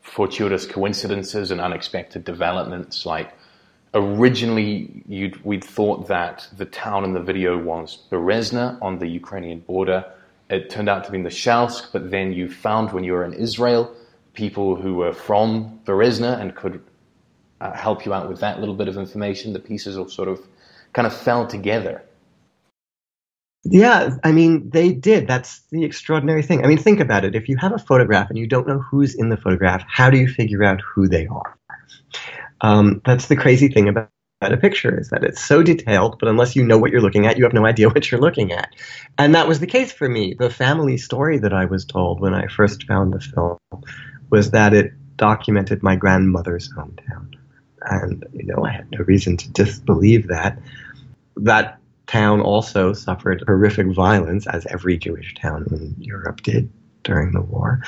fortuitous 0.00 0.66
coincidences 0.66 1.50
and 1.50 1.60
unexpected 1.60 2.24
developments. 2.24 3.04
Like 3.04 3.32
originally, 3.94 5.02
we'd 5.44 5.64
thought 5.64 6.08
that 6.08 6.48
the 6.56 6.64
town 6.64 7.04
in 7.04 7.12
the 7.12 7.20
video 7.20 7.58
was 7.58 7.98
Berezna 8.10 8.78
on 8.80 8.98
the 8.98 9.06
Ukrainian 9.06 9.60
border. 9.60 10.04
It 10.50 10.70
turned 10.70 10.88
out 10.88 11.04
to 11.04 11.10
be 11.10 11.18
in 11.18 11.24
Nashelsk, 11.24 11.92
but 11.92 12.10
then 12.10 12.32
you 12.32 12.50
found 12.50 12.92
when 12.92 13.04
you 13.04 13.12
were 13.12 13.24
in 13.24 13.32
Israel 13.34 13.94
people 14.34 14.76
who 14.76 14.94
were 14.94 15.12
from 15.12 15.80
Berezna 15.84 16.40
and 16.40 16.54
could 16.54 16.82
uh, 17.60 17.72
help 17.72 18.04
you 18.06 18.14
out 18.14 18.28
with 18.28 18.40
that 18.40 18.60
little 18.60 18.74
bit 18.74 18.88
of 18.88 18.96
information. 18.96 19.52
The 19.52 19.58
pieces 19.58 19.96
all 19.98 20.08
sort 20.08 20.28
of 20.28 20.40
kind 20.92 21.06
of 21.06 21.14
fell 21.14 21.46
together. 21.46 22.02
Yeah, 23.64 24.16
I 24.24 24.32
mean, 24.32 24.70
they 24.70 24.92
did. 24.92 25.28
That's 25.28 25.60
the 25.70 25.84
extraordinary 25.84 26.42
thing. 26.42 26.64
I 26.64 26.68
mean, 26.68 26.78
think 26.78 26.98
about 26.98 27.24
it. 27.24 27.36
If 27.36 27.48
you 27.48 27.56
have 27.58 27.72
a 27.72 27.78
photograph 27.78 28.28
and 28.28 28.36
you 28.36 28.46
don't 28.46 28.66
know 28.66 28.80
who's 28.80 29.14
in 29.14 29.28
the 29.28 29.36
photograph, 29.36 29.84
how 29.86 30.10
do 30.10 30.18
you 30.18 30.26
figure 30.26 30.64
out 30.64 30.80
who 30.80 31.06
they 31.06 31.28
are? 31.28 31.56
Um, 32.62 33.02
that's 33.04 33.26
the 33.26 33.36
crazy 33.36 33.68
thing 33.68 33.88
about 33.88 34.08
a 34.40 34.56
picture 34.56 34.98
is 34.98 35.10
that 35.10 35.22
it's 35.22 35.44
so 35.44 35.62
detailed, 35.62 36.18
but 36.18 36.28
unless 36.28 36.56
you 36.56 36.64
know 36.64 36.78
what 36.78 36.90
you're 36.90 37.00
looking 37.00 37.26
at, 37.26 37.36
you 37.36 37.44
have 37.44 37.52
no 37.52 37.66
idea 37.66 37.88
what 37.90 38.10
you're 38.10 38.20
looking 38.20 38.52
at. 38.52 38.74
And 39.18 39.34
that 39.34 39.46
was 39.46 39.60
the 39.60 39.66
case 39.66 39.92
for 39.92 40.08
me. 40.08 40.34
The 40.34 40.50
family 40.50 40.96
story 40.96 41.38
that 41.38 41.52
I 41.52 41.66
was 41.66 41.84
told 41.84 42.20
when 42.20 42.34
I 42.34 42.46
first 42.46 42.84
found 42.84 43.12
the 43.12 43.20
film 43.20 43.58
was 44.30 44.52
that 44.52 44.72
it 44.72 44.92
documented 45.16 45.82
my 45.82 45.96
grandmother's 45.96 46.72
hometown. 46.72 47.34
And, 47.82 48.24
you 48.32 48.44
know, 48.44 48.64
I 48.64 48.70
had 48.70 48.90
no 48.90 49.00
reason 49.04 49.36
to 49.36 49.50
disbelieve 49.50 50.28
that. 50.28 50.58
That 51.36 51.78
town 52.06 52.40
also 52.40 52.92
suffered 52.92 53.42
horrific 53.46 53.88
violence, 53.88 54.46
as 54.46 54.66
every 54.66 54.98
Jewish 54.98 55.34
town 55.34 55.66
in 55.70 55.94
Europe 55.98 56.42
did 56.42 56.70
during 57.04 57.32
the 57.32 57.40
war. 57.40 57.82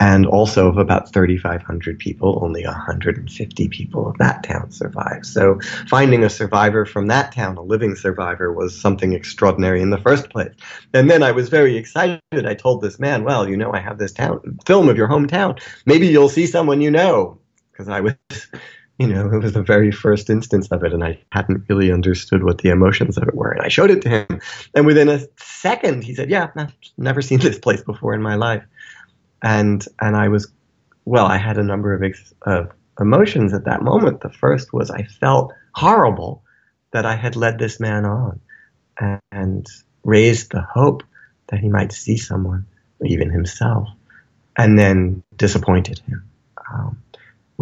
And 0.00 0.26
also, 0.26 0.68
of 0.68 0.78
about 0.78 1.12
3,500 1.12 1.98
people, 1.98 2.40
only 2.42 2.64
150 2.64 3.68
people 3.68 4.08
of 4.08 4.18
that 4.18 4.42
town 4.42 4.72
survived. 4.72 5.26
So, 5.26 5.60
finding 5.86 6.24
a 6.24 6.30
survivor 6.30 6.84
from 6.86 7.06
that 7.08 7.32
town, 7.32 7.56
a 7.56 7.62
living 7.62 7.94
survivor, 7.94 8.52
was 8.52 8.80
something 8.80 9.12
extraordinary 9.12 9.80
in 9.80 9.90
the 9.90 9.98
first 9.98 10.30
place. 10.30 10.54
And 10.92 11.08
then 11.08 11.22
I 11.22 11.30
was 11.30 11.50
very 11.50 11.76
excited. 11.76 12.20
I 12.32 12.54
told 12.54 12.80
this 12.80 12.98
man, 12.98 13.22
Well, 13.22 13.48
you 13.48 13.56
know, 13.56 13.72
I 13.72 13.80
have 13.80 13.98
this 13.98 14.12
town 14.12 14.58
film 14.66 14.88
of 14.88 14.96
your 14.96 15.08
hometown. 15.08 15.62
Maybe 15.86 16.08
you'll 16.08 16.28
see 16.28 16.46
someone 16.46 16.80
you 16.80 16.90
know. 16.90 17.38
Because 17.70 17.88
I 17.88 18.00
was 18.00 18.14
you 19.02 19.08
know, 19.08 19.26
it 19.32 19.42
was 19.42 19.52
the 19.52 19.64
very 19.64 19.90
first 19.90 20.30
instance 20.30 20.68
of 20.68 20.84
it, 20.84 20.92
and 20.92 21.02
I 21.02 21.18
hadn't 21.32 21.64
really 21.68 21.90
understood 21.90 22.44
what 22.44 22.58
the 22.58 22.68
emotions 22.68 23.16
of 23.16 23.26
it 23.26 23.34
were. 23.34 23.50
And 23.50 23.60
I 23.60 23.66
showed 23.66 23.90
it 23.90 24.02
to 24.02 24.08
him, 24.08 24.40
and 24.76 24.86
within 24.86 25.08
a 25.08 25.26
second, 25.36 26.04
he 26.04 26.14
said, 26.14 26.30
"Yeah, 26.30 26.50
I've 26.54 26.72
never 26.96 27.20
seen 27.20 27.40
this 27.40 27.58
place 27.58 27.82
before 27.82 28.14
in 28.14 28.22
my 28.22 28.36
life." 28.36 28.62
And 29.42 29.84
and 30.00 30.16
I 30.16 30.28
was, 30.28 30.52
well, 31.04 31.26
I 31.26 31.36
had 31.36 31.58
a 31.58 31.64
number 31.64 31.92
of 31.94 32.04
ex- 32.04 32.32
of 32.42 32.70
emotions 33.00 33.52
at 33.54 33.64
that 33.64 33.82
moment. 33.82 34.20
The 34.20 34.30
first 34.30 34.72
was 34.72 34.88
I 34.88 35.02
felt 35.02 35.52
horrible 35.74 36.44
that 36.92 37.04
I 37.04 37.16
had 37.16 37.34
led 37.34 37.58
this 37.58 37.80
man 37.80 38.04
on, 38.04 38.38
and, 39.00 39.20
and 39.32 39.66
raised 40.04 40.52
the 40.52 40.62
hope 40.62 41.02
that 41.48 41.58
he 41.58 41.68
might 41.68 41.90
see 41.90 42.18
someone, 42.18 42.66
even 43.04 43.30
himself, 43.30 43.88
and 44.56 44.78
then 44.78 45.24
disappointed 45.36 45.98
him. 46.06 46.22
Um, 46.72 47.01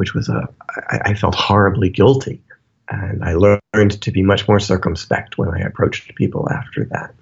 which 0.00 0.14
was 0.14 0.30
a 0.30 0.48
I, 0.88 1.00
I 1.10 1.14
felt 1.14 1.34
horribly 1.34 1.90
guilty, 1.90 2.42
and 2.88 3.22
I 3.22 3.34
learned 3.34 4.00
to 4.00 4.10
be 4.10 4.22
much 4.22 4.48
more 4.48 4.58
circumspect 4.58 5.36
when 5.36 5.50
I 5.50 5.60
approached 5.60 6.14
people 6.14 6.48
after 6.50 6.86
that. 6.86 7.14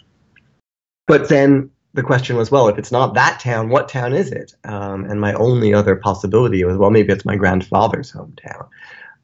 But 1.08 1.28
then 1.28 1.70
the 1.94 2.04
question 2.04 2.36
was, 2.36 2.52
well, 2.52 2.68
if 2.68 2.78
it's 2.78 2.92
not 2.92 3.14
that 3.14 3.40
town, 3.40 3.68
what 3.68 3.88
town 3.88 4.14
is 4.14 4.30
it? 4.30 4.54
Um, 4.62 5.06
and 5.06 5.20
my 5.20 5.32
only 5.32 5.74
other 5.74 5.96
possibility 5.96 6.62
was, 6.62 6.76
well, 6.76 6.90
maybe 6.90 7.12
it's 7.12 7.24
my 7.24 7.34
grandfather's 7.34 8.12
hometown. 8.12 8.68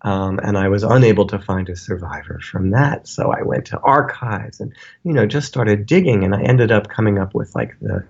Um, 0.02 0.40
and 0.42 0.58
I 0.58 0.68
was 0.68 0.82
unable 0.82 1.28
to 1.28 1.38
find 1.38 1.68
a 1.68 1.76
survivor 1.76 2.40
from 2.40 2.70
that. 2.70 3.06
So 3.06 3.30
I 3.30 3.42
went 3.42 3.66
to 3.66 3.78
archives 3.78 4.58
and, 4.58 4.74
you 5.04 5.12
know, 5.12 5.26
just 5.26 5.46
started 5.46 5.86
digging. 5.86 6.24
And 6.24 6.34
I 6.34 6.42
ended 6.42 6.72
up 6.72 6.88
coming 6.88 7.20
up 7.20 7.32
with 7.34 7.54
like 7.54 7.78
the 7.80 8.04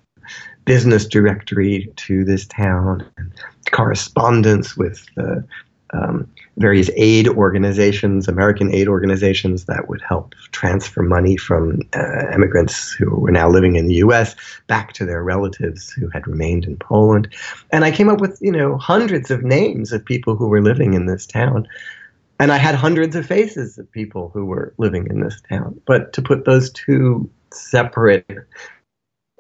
business 0.65 1.07
directory 1.07 1.93
to 1.97 2.25
this 2.25 2.47
town 2.47 3.07
and 3.17 3.33
correspondence 3.71 4.77
with 4.77 5.05
the 5.17 5.45
um, 5.93 6.29
various 6.57 6.91
aid 6.97 7.29
organizations, 7.29 8.29
American 8.29 8.73
aid 8.73 8.89
organizations 8.89 9.65
that 9.67 9.89
would 9.89 10.01
help 10.03 10.35
transfer 10.53 11.03
money 11.03 11.37
from 11.37 11.81
uh, 11.95 12.31
immigrants 12.33 12.93
who 12.93 13.11
were 13.11 13.31
now 13.31 13.49
living 13.49 13.77
in 13.77 13.87
the 13.87 13.95
U.S. 13.95 14.35
back 14.67 14.93
to 14.95 15.05
their 15.05 15.23
relatives 15.23 15.91
who 15.91 16.09
had 16.09 16.27
remained 16.27 16.65
in 16.65 16.77
Poland. 16.77 17.29
And 17.71 17.85
I 17.85 17.91
came 17.91 18.09
up 18.09 18.21
with, 18.21 18.39
you 18.41 18.53
know, 18.53 18.77
hundreds 18.77 19.31
of 19.31 19.43
names 19.43 19.93
of 19.93 20.05
people 20.05 20.37
who 20.37 20.49
were 20.49 20.63
living 20.63 20.95
in 20.95 21.07
this 21.07 21.27
town. 21.27 21.67
And 22.41 22.51
I 22.51 22.57
had 22.57 22.75
hundreds 22.75 23.15
of 23.15 23.27
faces 23.27 23.79
of 23.79 23.91
people 23.91 24.31
who 24.35 24.45
were 24.47 24.75
living 24.79 25.07
in 25.09 25.21
this 25.21 25.41
town. 25.49 25.81
But 25.87 26.13
to 26.15 26.23
put 26.23 26.45
those 26.45 26.71
two 26.71 27.31
separate 27.53 28.27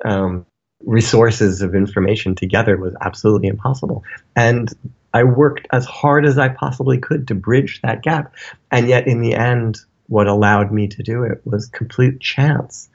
um, 0.04 0.46
resources 0.82 1.62
of 1.62 1.74
information 1.74 2.34
together 2.34 2.76
was 2.76 2.94
absolutely 3.00 3.48
impossible. 3.48 4.04
And 4.36 4.72
I 5.12 5.24
worked 5.24 5.66
as 5.72 5.84
hard 5.86 6.26
as 6.26 6.38
I 6.38 6.48
possibly 6.48 6.98
could 6.98 7.28
to 7.28 7.34
bridge 7.34 7.80
that 7.82 8.02
gap. 8.02 8.34
And 8.70 8.88
yet, 8.88 9.06
in 9.06 9.20
the 9.20 9.34
end, 9.34 9.78
what 10.08 10.26
allowed 10.26 10.72
me 10.72 10.88
to 10.88 11.02
do 11.02 11.22
it 11.22 11.40
was 11.44 11.66
complete 11.66 12.20
chance. 12.20 12.88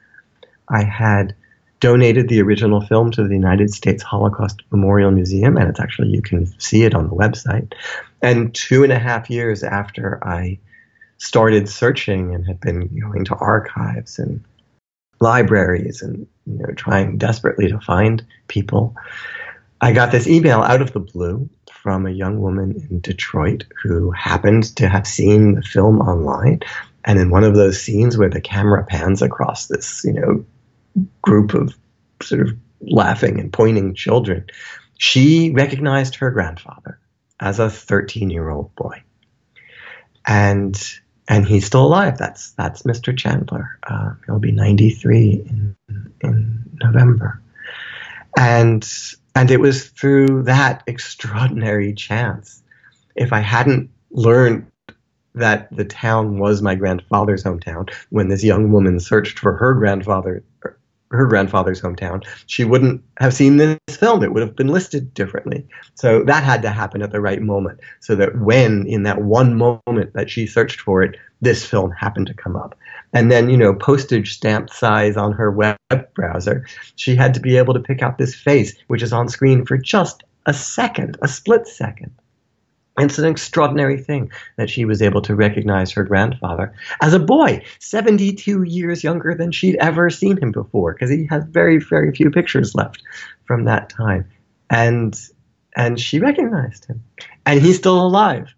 I 0.67 0.83
had 0.83 1.35
donated 1.79 2.27
the 2.27 2.41
original 2.41 2.81
film 2.81 3.09
to 3.11 3.25
the 3.25 3.33
United 3.33 3.73
States 3.73 4.03
Holocaust 4.03 4.61
Memorial 4.69 5.11
Museum, 5.11 5.57
and 5.57 5.69
it's 5.69 5.79
actually, 5.79 6.09
you 6.09 6.21
can 6.21 6.45
see 6.59 6.83
it 6.83 6.93
on 6.93 7.07
the 7.07 7.15
website. 7.15 7.73
And 8.21 8.53
two 8.53 8.83
and 8.83 8.91
a 8.91 8.99
half 8.99 9.29
years 9.29 9.63
after 9.63 10.21
I 10.21 10.59
started 11.17 11.69
searching 11.69 12.35
and 12.35 12.45
had 12.45 12.59
been 12.59 12.99
going 12.99 13.25
to 13.25 13.35
archives 13.35 14.19
and 14.19 14.43
libraries 15.19 16.01
and 16.01 16.27
you 16.45 16.57
know 16.57 16.73
trying 16.75 17.17
desperately 17.17 17.67
to 17.69 17.79
find 17.79 18.25
people. 18.47 18.95
I 19.81 19.93
got 19.93 20.11
this 20.11 20.27
email 20.27 20.61
out 20.61 20.81
of 20.81 20.91
the 20.91 20.99
blue 20.99 21.49
from 21.71 22.05
a 22.05 22.11
young 22.11 22.39
woman 22.41 22.87
in 22.89 22.99
Detroit 22.99 23.63
who 23.81 24.11
happened 24.11 24.75
to 24.75 24.89
have 24.89 25.07
seen 25.07 25.55
the 25.55 25.61
film 25.61 26.01
online. 26.01 26.59
And 27.05 27.17
in 27.17 27.29
one 27.29 27.45
of 27.45 27.55
those 27.55 27.81
scenes 27.81 28.17
where 28.17 28.29
the 28.29 28.41
camera 28.41 28.83
pans 28.83 29.21
across 29.21 29.67
this, 29.67 30.03
you 30.03 30.13
know, 30.13 30.45
group 31.21 31.53
of 31.53 31.73
sort 32.21 32.41
of 32.41 32.57
laughing 32.81 33.39
and 33.39 33.53
pointing 33.53 33.95
children, 33.95 34.47
she 34.97 35.51
recognized 35.51 36.15
her 36.15 36.29
grandfather 36.31 36.99
as 37.39 37.59
a 37.59 37.69
13 37.69 38.29
year 38.29 38.49
old 38.49 38.75
boy. 38.75 39.01
And 40.27 40.77
and 41.29 41.47
he's 41.47 41.65
still 41.65 41.85
alive. 41.85 42.17
That's 42.17 42.51
that's 42.53 42.81
Mr. 42.81 43.15
Chandler. 43.15 43.79
Uh, 43.87 44.13
he'll 44.25 44.39
be 44.39 44.51
93 44.51 45.45
in 45.47 45.75
in 46.21 46.63
November, 46.83 47.41
and 48.37 48.87
and 49.35 49.51
it 49.51 49.59
was 49.59 49.85
through 49.85 50.43
that 50.43 50.83
extraordinary 50.87 51.93
chance. 51.93 52.61
If 53.15 53.31
I 53.31 53.39
hadn't 53.39 53.89
learned 54.11 54.65
that 55.35 55.73
the 55.75 55.85
town 55.85 56.39
was 56.39 56.61
my 56.61 56.73
grandfather's 56.75 57.43
hometown 57.43 57.93
when 58.09 58.27
this 58.29 58.43
young 58.43 58.71
woman 58.71 58.99
searched 58.99 59.39
for 59.39 59.55
her 59.55 59.73
grandfather 59.73 60.43
her 61.11 61.25
grandfather's 61.25 61.81
hometown, 61.81 62.25
she 62.45 62.63
wouldn't 62.63 63.03
have 63.17 63.33
seen 63.33 63.57
this 63.57 63.79
film. 63.89 64.23
It 64.23 64.33
would 64.33 64.43
have 64.43 64.55
been 64.55 64.67
listed 64.67 65.13
differently. 65.13 65.67
So 65.95 66.23
that 66.23 66.43
had 66.43 66.61
to 66.61 66.69
happen 66.69 67.01
at 67.01 67.11
the 67.11 67.21
right 67.21 67.41
moment 67.41 67.79
so 67.99 68.15
that 68.15 68.37
when, 68.39 68.85
in 68.85 69.03
that 69.03 69.21
one 69.21 69.55
moment 69.55 70.13
that 70.13 70.29
she 70.29 70.45
searched 70.45 70.81
for 70.81 71.01
it, 71.01 71.15
this 71.41 71.65
film 71.65 71.91
happened 71.91 72.27
to 72.27 72.33
come 72.33 72.55
up. 72.55 72.77
And 73.13 73.31
then, 73.31 73.49
you 73.49 73.57
know, 73.57 73.73
postage 73.73 74.33
stamp 74.33 74.69
size 74.69 75.17
on 75.17 75.31
her 75.31 75.49
web 75.49 75.77
browser, 76.13 76.67
she 76.95 77.15
had 77.15 77.33
to 77.33 77.39
be 77.39 77.57
able 77.57 77.73
to 77.73 77.79
pick 77.79 78.03
out 78.03 78.17
this 78.17 78.35
face, 78.35 78.75
which 78.87 79.01
is 79.01 79.13
on 79.13 79.29
screen 79.29 79.65
for 79.65 79.77
just 79.77 80.23
a 80.45 80.53
second, 80.53 81.17
a 81.21 81.27
split 81.27 81.67
second. 81.67 82.11
It's 82.99 83.17
an 83.19 83.25
extraordinary 83.25 83.97
thing 83.97 84.31
that 84.57 84.69
she 84.69 84.85
was 84.85 85.01
able 85.01 85.21
to 85.23 85.35
recognize 85.35 85.91
her 85.91 86.03
grandfather 86.03 86.73
as 87.01 87.13
a 87.13 87.19
boy, 87.19 87.63
72 87.79 88.63
years 88.63 89.03
younger 89.03 89.35
than 89.35 89.51
she'd 89.51 89.77
ever 89.77 90.09
seen 90.09 90.37
him 90.37 90.51
before, 90.51 90.93
because 90.93 91.09
he 91.09 91.25
has 91.29 91.43
very, 91.45 91.79
very 91.79 92.11
few 92.13 92.29
pictures 92.31 92.75
left 92.75 93.01
from 93.45 93.65
that 93.65 93.89
time. 93.89 94.29
And 94.69 95.19
and 95.75 95.99
she 95.99 96.19
recognized 96.19 96.85
him. 96.85 97.03
And 97.45 97.61
he's 97.61 97.77
still 97.77 98.05
alive. 98.05 98.53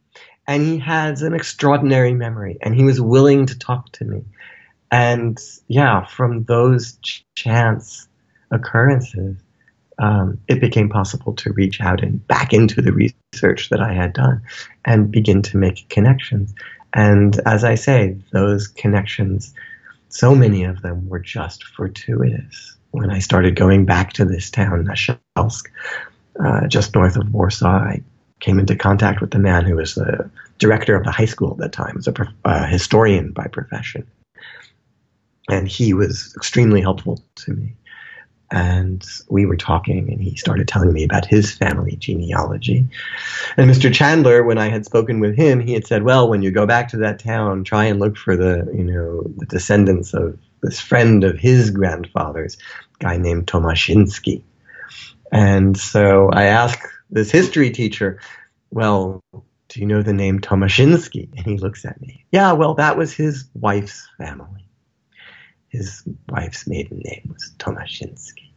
and 0.48 0.64
he 0.64 0.78
has 0.80 1.22
an 1.22 1.34
extraordinary 1.34 2.14
memory, 2.14 2.58
and 2.62 2.76
he 2.76 2.84
was 2.84 3.00
willing 3.00 3.46
to 3.46 3.58
talk 3.58 3.92
to 3.94 4.06
me. 4.06 4.24
And 4.92 5.40
yeah, 5.68 6.06
from 6.06 6.44
those 6.46 6.98
ch- 7.04 7.26
chance 7.36 8.08
occurrences, 8.52 9.38
um, 10.02 10.40
it 10.48 10.60
became 10.60 10.90
possible 10.90 11.34
to 11.34 11.54
reach 11.54 11.80
out 11.80 12.02
and 12.02 12.26
back 12.28 12.54
into 12.54 12.82
the 12.82 12.92
research 12.92 13.70
that 13.70 13.80
I 13.80 13.94
had 13.94 14.14
done 14.14 14.42
and 14.84 15.12
begin 15.12 15.44
to 15.44 15.58
make 15.58 15.88
connections. 15.90 16.56
And 16.94 17.40
as 17.46 17.64
I 17.64 17.76
say, 17.76 18.18
those 18.34 18.68
connections, 18.68 19.54
so 20.10 20.34
many 20.34 20.64
of 20.64 20.82
them 20.82 21.08
were 21.08 21.20
just 21.20 21.64
fortuitous. 21.64 22.76
When 22.90 23.12
I 23.12 23.20
started 23.20 23.56
going 23.56 23.86
back 23.86 24.14
to 24.14 24.26
this 24.26 24.50
town, 24.50 24.86
Nashelsk, 24.86 25.68
uh, 26.44 26.68
just 26.68 26.96
north 26.96 27.16
of 27.16 27.32
Warsaw, 27.32 27.68
I 27.68 28.02
came 28.40 28.58
into 28.58 28.76
contact 28.76 29.22
with 29.22 29.30
the 29.30 29.40
man 29.40 29.66
who 29.66 29.76
was 29.76 29.94
the 29.94 30.32
director 30.58 30.96
of 30.96 31.06
the 31.06 31.12
high 31.12 31.26
school 31.26 31.52
at 31.52 31.58
that 31.60 31.74
time, 31.74 31.96
was 31.96 32.10
a 32.44 32.68
historian 32.68 33.34
by 33.34 33.46
profession. 33.46 34.08
And 35.48 35.68
he 35.68 35.94
was 35.94 36.34
extremely 36.36 36.82
helpful 36.82 37.20
to 37.36 37.54
me 37.54 37.76
and 38.52 39.06
we 39.30 39.46
were 39.46 39.56
talking 39.56 40.12
and 40.12 40.22
he 40.22 40.36
started 40.36 40.68
telling 40.68 40.92
me 40.92 41.04
about 41.04 41.26
his 41.26 41.52
family 41.52 41.96
genealogy. 41.96 42.88
And 43.58 43.70
mr 43.70 43.94
chandler 43.94 44.44
when 44.44 44.58
i 44.58 44.70
had 44.70 44.86
spoken 44.86 45.20
with 45.20 45.36
him 45.36 45.60
he 45.60 45.74
had 45.74 45.88
said 45.88 46.04
well 46.04 46.30
when 46.30 46.42
you 46.42 46.52
go 46.52 46.66
back 46.66 46.90
to 46.90 46.98
that 46.98 47.20
town 47.20 47.64
try 47.64 47.86
and 47.86 48.00
look 48.00 48.18
for 48.18 48.36
the 48.36 48.70
you 48.74 48.84
know 48.84 49.24
the 49.38 49.46
descendants 49.46 50.14
of 50.14 50.38
this 50.62 50.80
friend 50.80 51.24
of 51.24 51.38
his 51.38 51.70
grandfather's 51.72 52.58
guy 53.00 53.18
named 53.18 53.48
tomashinsky 53.48 54.44
and 55.32 55.78
so 55.78 56.30
i 56.34 56.44
asked 56.44 56.88
this 57.10 57.32
history 57.32 57.72
teacher 57.72 58.20
well 58.70 59.24
do 59.68 59.80
you 59.80 59.86
know 59.86 60.02
the 60.02 60.14
name 60.14 60.40
tomashinsky 60.40 61.30
and 61.38 61.46
he 61.46 61.58
looks 61.58 61.86
at 61.86 62.00
me 62.02 62.26
yeah 62.32 62.52
well 62.52 62.74
that 62.74 62.98
was 62.98 63.14
his 63.14 63.46
wife's 63.54 64.08
family 64.18 64.66
his 65.72 66.04
wife's 66.30 66.68
maiden 66.68 67.02
name 67.04 67.30
was 67.32 67.52
Tomashinsky. 67.58 68.50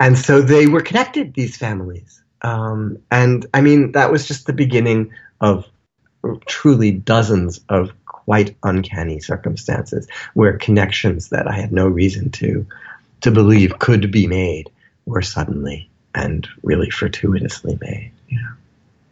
And 0.00 0.18
so 0.18 0.40
they 0.40 0.66
were 0.66 0.80
connected, 0.80 1.34
these 1.34 1.56
families. 1.56 2.20
Um, 2.40 2.98
and 3.10 3.46
I 3.54 3.60
mean, 3.60 3.92
that 3.92 4.10
was 4.10 4.26
just 4.26 4.46
the 4.46 4.52
beginning 4.52 5.12
of 5.40 5.66
truly 6.46 6.90
dozens 6.90 7.60
of 7.68 7.92
quite 8.06 8.56
uncanny 8.62 9.20
circumstances 9.20 10.08
where 10.34 10.56
connections 10.56 11.28
that 11.28 11.46
I 11.46 11.52
had 11.52 11.72
no 11.72 11.86
reason 11.86 12.30
to 12.32 12.66
to 13.20 13.30
believe 13.30 13.78
could 13.78 14.10
be 14.10 14.26
made 14.26 14.70
were 15.06 15.22
suddenly 15.22 15.88
and 16.14 16.48
really 16.62 16.90
fortuitously 16.90 17.78
made. 17.80 18.10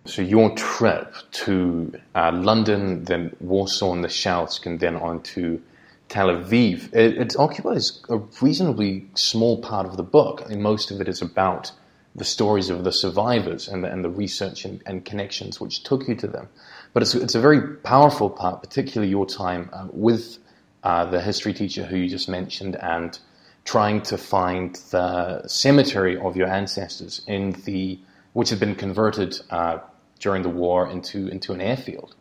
So 0.06 0.22
your 0.22 0.54
trip 0.56 1.14
to 1.32 1.92
uh, 2.14 2.32
London, 2.32 3.04
then 3.04 3.36
Warsaw 3.38 3.92
and 3.92 4.02
the 4.02 4.08
Nashelsk, 4.08 4.66
and 4.66 4.80
then 4.80 4.96
on 4.96 5.22
to 5.22 5.62
Tel 6.10 6.26
Aviv, 6.26 6.92
it, 6.92 7.18
it, 7.18 7.36
occupies 7.38 8.02
a 8.08 8.16
reasonably 8.42 9.06
small 9.14 9.62
part 9.62 9.86
of 9.86 9.96
the 9.96 10.02
book. 10.02 10.42
I 10.44 10.48
mean, 10.48 10.60
most 10.60 10.90
of 10.90 11.00
it 11.00 11.08
is 11.08 11.22
about 11.22 11.70
the 12.16 12.24
stories 12.24 12.68
of 12.68 12.82
the 12.82 12.90
survivors 12.90 13.68
and 13.68 13.84
the, 13.84 13.92
and 13.92 14.04
the 14.04 14.10
research 14.10 14.64
and, 14.64 14.82
and, 14.86 15.04
connections 15.04 15.60
which 15.60 15.84
took 15.84 16.08
you 16.08 16.16
to 16.16 16.26
them. 16.26 16.48
But 16.92 17.04
it's, 17.04 17.14
it's 17.14 17.36
a 17.36 17.40
very 17.40 17.76
powerful 17.76 18.28
part, 18.28 18.60
particularly 18.60 19.08
your 19.08 19.24
time 19.24 19.70
uh, 19.72 19.86
with 19.92 20.38
uh, 20.82 21.04
the 21.04 21.20
history 21.22 21.54
teacher 21.54 21.86
who 21.86 21.96
you 21.96 22.08
just 22.08 22.28
mentioned 22.28 22.74
and 22.74 23.16
trying 23.64 24.02
to 24.02 24.18
find 24.18 24.74
the 24.90 25.46
cemetery 25.46 26.18
of 26.18 26.36
your 26.36 26.48
ancestors 26.48 27.22
in 27.28 27.52
the 27.64 28.00
which 28.32 28.50
had 28.50 28.58
been 28.58 28.74
converted 28.74 29.40
uh, 29.50 29.78
during 30.18 30.42
the 30.42 30.48
war 30.48 30.90
into 30.90 31.28
into 31.28 31.52
an 31.52 31.60
airfield. 31.60 32.16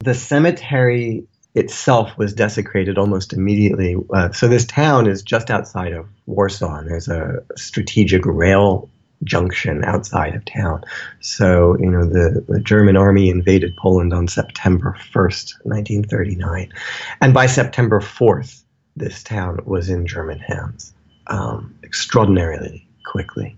The 0.00 0.14
cemetery 0.14 1.26
itself 1.54 2.16
was 2.18 2.34
desecrated 2.34 2.98
almost 2.98 3.32
immediately. 3.32 3.96
Uh, 4.12 4.32
so 4.32 4.48
this 4.48 4.66
town 4.66 5.06
is 5.06 5.22
just 5.22 5.50
outside 5.50 5.92
of 5.92 6.06
Warsaw, 6.26 6.78
and 6.78 6.90
there's 6.90 7.08
a 7.08 7.44
strategic 7.56 8.26
rail 8.26 8.88
junction 9.22 9.84
outside 9.84 10.34
of 10.34 10.44
town. 10.44 10.82
So, 11.20 11.76
you 11.78 11.90
know, 11.90 12.04
the, 12.04 12.44
the 12.48 12.60
German 12.60 12.96
army 12.96 13.30
invaded 13.30 13.76
Poland 13.76 14.12
on 14.12 14.28
September 14.28 14.96
1st, 15.12 15.54
1939. 15.62 16.72
And 17.20 17.32
by 17.32 17.46
September 17.46 18.00
4th, 18.00 18.62
this 18.96 19.22
town 19.22 19.60
was 19.64 19.88
in 19.88 20.06
German 20.06 20.38
hands 20.38 20.92
um, 21.28 21.74
extraordinarily 21.82 22.86
quickly. 23.06 23.56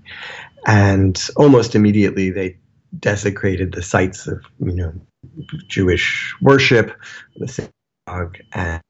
And 0.67 1.21
almost 1.37 1.75
immediately, 1.75 2.31
they 2.31 2.57
desecrated 2.99 3.73
the 3.73 3.83
sites 3.83 4.27
of, 4.27 4.45
you 4.61 4.73
know, 4.73 4.93
Jewish 5.69 6.35
worship, 6.41 6.97
the 7.37 7.69
and 8.07 8.81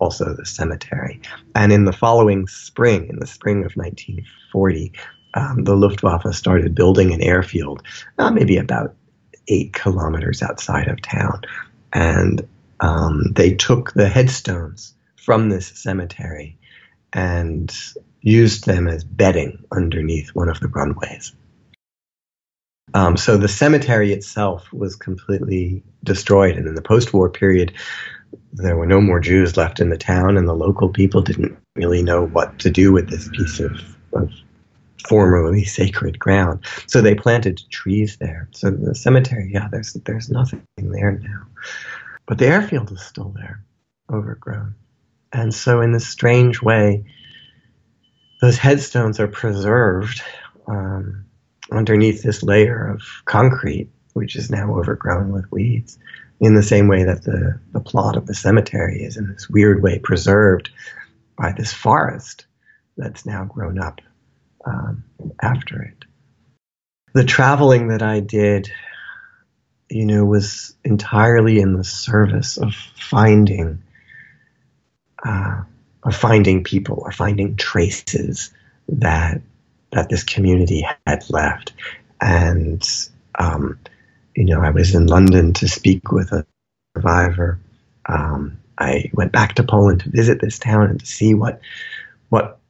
also 0.00 0.34
the 0.34 0.46
cemetery. 0.46 1.20
And 1.54 1.72
in 1.72 1.84
the 1.84 1.92
following 1.92 2.46
spring, 2.46 3.08
in 3.08 3.18
the 3.18 3.26
spring 3.26 3.64
of 3.64 3.72
1940, 3.74 4.92
um, 5.34 5.64
the 5.64 5.76
Luftwaffe 5.76 6.34
started 6.34 6.74
building 6.74 7.12
an 7.12 7.22
airfield, 7.22 7.82
uh, 8.18 8.30
maybe 8.30 8.56
about 8.56 8.94
eight 9.48 9.72
kilometers 9.72 10.42
outside 10.42 10.88
of 10.88 11.00
town. 11.02 11.42
And 11.92 12.46
um, 12.80 13.32
they 13.32 13.54
took 13.54 13.92
the 13.92 14.08
headstones 14.08 14.94
from 15.16 15.48
this 15.48 15.66
cemetery 15.66 16.58
and 17.12 17.74
used 18.20 18.66
them 18.66 18.88
as 18.88 19.04
bedding 19.04 19.64
underneath 19.72 20.30
one 20.30 20.48
of 20.48 20.60
the 20.60 20.68
runways. 20.68 21.32
Um, 22.94 23.16
so 23.16 23.36
the 23.36 23.48
cemetery 23.48 24.12
itself 24.12 24.72
was 24.72 24.96
completely 24.96 25.82
destroyed. 26.04 26.56
And 26.56 26.66
in 26.66 26.74
the 26.74 26.82
post 26.82 27.12
war 27.12 27.28
period, 27.28 27.74
there 28.52 28.76
were 28.76 28.86
no 28.86 29.00
more 29.00 29.20
Jews 29.20 29.56
left 29.56 29.80
in 29.80 29.90
the 29.90 29.98
town, 29.98 30.36
and 30.36 30.48
the 30.48 30.54
local 30.54 30.88
people 30.88 31.22
didn't 31.22 31.56
really 31.76 32.02
know 32.02 32.26
what 32.26 32.58
to 32.60 32.70
do 32.70 32.92
with 32.92 33.08
this 33.08 33.28
piece 33.28 33.60
of, 33.60 33.72
of 34.12 34.30
formerly 35.06 35.64
sacred 35.64 36.18
ground. 36.18 36.64
So 36.86 37.00
they 37.00 37.14
planted 37.14 37.60
trees 37.70 38.16
there. 38.16 38.48
So 38.52 38.70
the 38.70 38.94
cemetery, 38.94 39.50
yeah, 39.52 39.68
there's 39.70 39.92
there's 40.04 40.30
nothing 40.30 40.62
there 40.76 41.12
now, 41.12 41.46
but 42.26 42.38
the 42.38 42.46
airfield 42.46 42.90
is 42.92 43.02
still 43.02 43.32
there, 43.36 43.62
overgrown. 44.12 44.74
And 45.32 45.54
so 45.54 45.80
in 45.80 45.92
this 45.92 46.08
strange 46.08 46.62
way, 46.62 47.04
those 48.40 48.56
headstones 48.56 49.20
are 49.20 49.28
preserved 49.28 50.22
um, 50.66 51.26
underneath 51.70 52.22
this 52.22 52.42
layer 52.42 52.88
of 52.88 53.02
concrete, 53.24 53.90
which 54.12 54.36
is 54.36 54.50
now 54.50 54.76
overgrown 54.76 55.32
with 55.32 55.50
weeds 55.50 55.98
in 56.40 56.54
the 56.54 56.62
same 56.62 56.88
way 56.88 57.04
that 57.04 57.22
the, 57.22 57.58
the 57.72 57.80
plot 57.80 58.16
of 58.16 58.26
the 58.26 58.34
cemetery 58.34 59.02
is 59.02 59.16
in 59.16 59.28
this 59.32 59.48
weird 59.48 59.82
way 59.82 59.98
preserved 59.98 60.70
by 61.36 61.52
this 61.52 61.72
forest 61.72 62.46
that's 62.96 63.26
now 63.26 63.44
grown 63.44 63.78
up 63.78 64.00
um, 64.64 65.04
after 65.40 65.82
it. 65.82 66.04
The 67.14 67.24
traveling 67.24 67.88
that 67.88 68.02
I 68.02 68.20
did, 68.20 68.70
you 69.88 70.04
know, 70.04 70.24
was 70.24 70.74
entirely 70.84 71.58
in 71.58 71.72
the 71.72 71.84
service 71.84 72.58
of 72.58 72.74
finding, 72.74 73.82
uh, 75.24 75.62
of 76.02 76.14
finding 76.14 76.64
people 76.64 77.02
or 77.04 77.12
finding 77.12 77.56
traces 77.56 78.52
that 78.88 79.40
that 79.90 80.10
this 80.10 80.22
community 80.22 80.86
had 81.06 81.30
left, 81.30 81.72
and 82.20 82.86
um, 83.38 83.78
you 84.38 84.44
know, 84.44 84.60
I 84.60 84.70
was 84.70 84.94
in 84.94 85.08
London 85.08 85.52
to 85.54 85.66
speak 85.66 86.12
with 86.12 86.30
a 86.30 86.46
survivor. 86.94 87.58
Um, 88.06 88.58
I 88.78 89.10
went 89.12 89.32
back 89.32 89.56
to 89.56 89.64
Poland 89.64 90.02
to 90.02 90.10
visit 90.10 90.40
this 90.40 90.60
town 90.60 90.90
and 90.90 91.00
to 91.00 91.06
see 91.06 91.34
what 91.34 91.60
what 92.28 92.60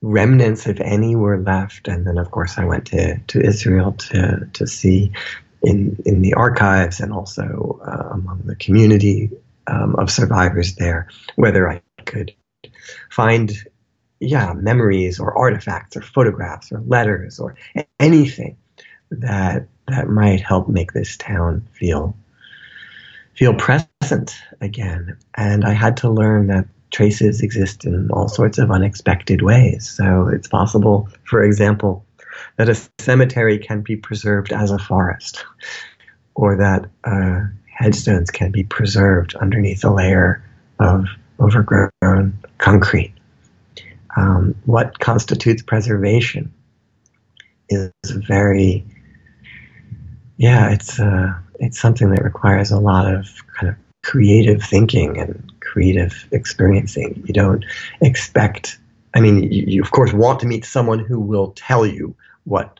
remnants, 0.00 0.66
if 0.66 0.80
any, 0.80 1.16
were 1.16 1.38
left. 1.38 1.86
And 1.86 2.06
then, 2.06 2.16
of 2.16 2.30
course, 2.30 2.56
I 2.56 2.64
went 2.64 2.86
to, 2.86 3.18
to 3.18 3.40
Israel 3.42 3.92
to 3.92 4.48
to 4.54 4.66
see 4.66 5.12
in 5.62 5.98
in 6.06 6.22
the 6.22 6.32
archives 6.32 6.98
and 7.00 7.12
also 7.12 7.78
uh, 7.84 8.08
among 8.12 8.44
the 8.46 8.56
community 8.56 9.30
um, 9.66 9.96
of 9.96 10.10
survivors 10.10 10.76
there 10.76 11.08
whether 11.36 11.68
I 11.68 11.82
could 12.06 12.32
find 13.10 13.52
yeah 14.20 14.54
memories 14.54 15.20
or 15.20 15.36
artifacts 15.36 15.96
or 15.96 16.00
photographs 16.00 16.72
or 16.72 16.80
letters 16.86 17.40
or 17.40 17.56
anything 17.98 18.56
that 19.10 19.66
that 19.86 20.08
might 20.08 20.40
help 20.40 20.68
make 20.68 20.92
this 20.92 21.16
town 21.16 21.66
feel 21.72 22.14
feel 23.34 23.54
present 23.54 24.36
again. 24.60 25.16
And 25.36 25.64
I 25.64 25.72
had 25.72 25.96
to 25.98 26.10
learn 26.10 26.48
that 26.48 26.66
traces 26.90 27.40
exist 27.40 27.84
in 27.84 28.10
all 28.10 28.28
sorts 28.28 28.58
of 28.58 28.70
unexpected 28.70 29.42
ways. 29.42 29.88
So 29.88 30.28
it's 30.28 30.48
possible, 30.48 31.08
for 31.24 31.42
example, 31.42 32.04
that 32.56 32.68
a 32.68 32.74
cemetery 32.98 33.58
can 33.58 33.82
be 33.82 33.96
preserved 33.96 34.52
as 34.52 34.70
a 34.70 34.78
forest, 34.78 35.44
or 36.34 36.56
that 36.56 36.86
uh, 37.04 37.40
headstones 37.66 38.30
can 38.30 38.50
be 38.50 38.64
preserved 38.64 39.34
underneath 39.36 39.84
a 39.84 39.92
layer 39.92 40.42
of 40.80 41.06
overgrown 41.38 42.38
concrete. 42.58 43.14
Um, 44.16 44.56
what 44.64 44.98
constitutes 44.98 45.62
preservation 45.62 46.52
is 47.68 47.92
very 48.04 48.84
yeah, 50.38 50.70
it's 50.70 50.98
uh, 50.98 51.34
it's 51.58 51.78
something 51.78 52.10
that 52.10 52.22
requires 52.22 52.70
a 52.70 52.78
lot 52.78 53.12
of 53.12 53.28
kind 53.58 53.68
of 53.68 53.76
creative 54.02 54.62
thinking 54.62 55.18
and 55.18 55.52
creative 55.60 56.26
experiencing. 56.30 57.22
You 57.26 57.34
don't 57.34 57.64
expect. 58.00 58.78
I 59.14 59.20
mean, 59.20 59.52
you, 59.52 59.64
you 59.66 59.82
of 59.82 59.90
course 59.90 60.12
want 60.12 60.40
to 60.40 60.46
meet 60.46 60.64
someone 60.64 61.00
who 61.00 61.18
will 61.18 61.52
tell 61.56 61.84
you 61.84 62.14
what 62.44 62.78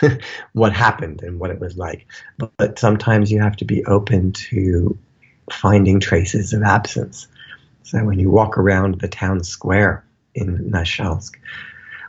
what 0.52 0.72
happened 0.72 1.22
and 1.22 1.40
what 1.40 1.50
it 1.50 1.60
was 1.60 1.76
like, 1.76 2.06
but, 2.38 2.52
but 2.56 2.78
sometimes 2.78 3.30
you 3.30 3.40
have 3.40 3.56
to 3.56 3.64
be 3.64 3.84
open 3.86 4.32
to 4.32 4.96
finding 5.50 5.98
traces 6.00 6.52
of 6.52 6.62
absence. 6.62 7.26
So 7.82 8.02
when 8.04 8.18
you 8.18 8.30
walk 8.30 8.56
around 8.56 9.00
the 9.00 9.08
town 9.08 9.42
square 9.44 10.04
in 10.34 10.70
Nashelsk, 10.70 11.34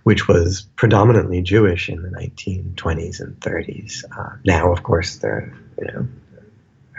which 0.06 0.28
was 0.28 0.68
predominantly 0.76 1.42
Jewish 1.42 1.90
in 1.90 2.04
the 2.04 2.10
1920s 2.10 3.20
and 3.20 3.40
30s. 3.40 4.04
Uh, 4.16 4.38
now, 4.46 4.72
of 4.72 4.84
course, 4.84 5.16
there 5.16 5.52
you 5.80 5.88
know 5.88 6.08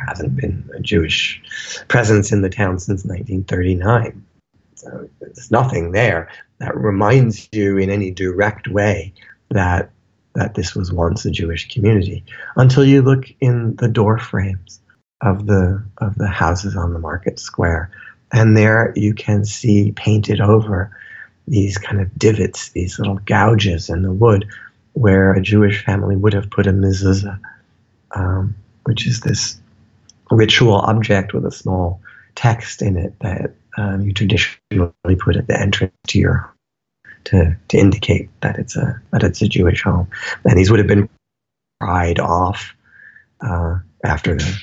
hasn't 0.09 0.35
been 0.35 0.69
a 0.75 0.81
Jewish 0.81 1.41
presence 1.87 2.33
in 2.33 2.43
the 2.43 2.51
town 2.51 2.81
since 2.81 3.05
1939. 3.05 4.27
So 4.75 5.09
there's 5.21 5.53
nothing 5.53 5.93
there 5.93 6.31
that 6.59 6.77
reminds 6.77 7.49
you 7.53 7.79
in 7.79 7.91
any 7.91 8.11
direct 8.11 8.67
way 8.67 9.15
that 9.51 9.91
that 10.35 10.55
this 10.55 10.75
was 10.75 10.93
once 10.93 11.25
a 11.25 11.31
Jewish 11.31 11.73
community 11.73 12.25
until 12.57 12.85
you 12.85 13.03
look 13.03 13.25
in 13.41 13.77
the 13.77 13.89
door 13.89 14.19
frames 14.19 14.81
of 15.21 15.47
the 15.47 15.85
of 15.99 16.17
the 16.17 16.29
houses 16.29 16.75
on 16.75 16.93
the 16.93 16.99
market 16.99 17.39
square 17.39 17.89
and 18.33 18.57
there 18.57 18.93
you 18.97 19.15
can 19.15 19.45
see 19.45 19.93
painted 19.93 20.41
over 20.41 20.91
these 21.47 21.79
kind 21.79 22.01
of 22.01 22.17
divots, 22.19 22.71
these 22.71 22.99
little 22.99 23.17
gouges 23.17 23.89
in 23.89 24.03
the 24.03 24.13
wood, 24.13 24.47
where 24.93 25.33
a 25.33 25.43
Jewish 25.43 25.85
family 25.85 26.17
would 26.17 26.33
have 26.33 26.51
put 26.51 26.67
a 26.67 26.73
mezuzah, 26.73 27.39
um, 28.13 28.55
which 28.85 29.07
is 29.07 29.21
this 29.21 29.61
ritual 30.31 30.75
object 30.75 31.33
with 31.33 31.45
a 31.45 31.53
small 31.53 32.01
text 32.35 32.83
in 32.83 32.97
it 32.97 33.15
that 33.21 33.55
um, 33.79 34.03
you 34.03 34.13
traditionally 34.13 35.17
put 35.19 35.37
at 35.37 35.47
the 35.47 35.59
entrance 35.59 35.93
to 36.09 36.19
your 36.19 36.53
to 37.25 37.57
to 37.69 37.77
indicate 37.77 38.29
that 38.41 38.59
it's 38.59 38.77
a 38.77 39.01
that 39.13 39.23
it's 39.23 39.43
a 39.43 39.49
Jewish 39.49 39.83
home. 39.83 40.09
And 40.45 40.59
these 40.59 40.71
would 40.71 40.79
have 40.79 40.89
been 40.89 41.09
pried 41.81 42.19
off 42.19 42.75
uh, 43.41 43.79
after 44.05 44.37
the 44.37 44.59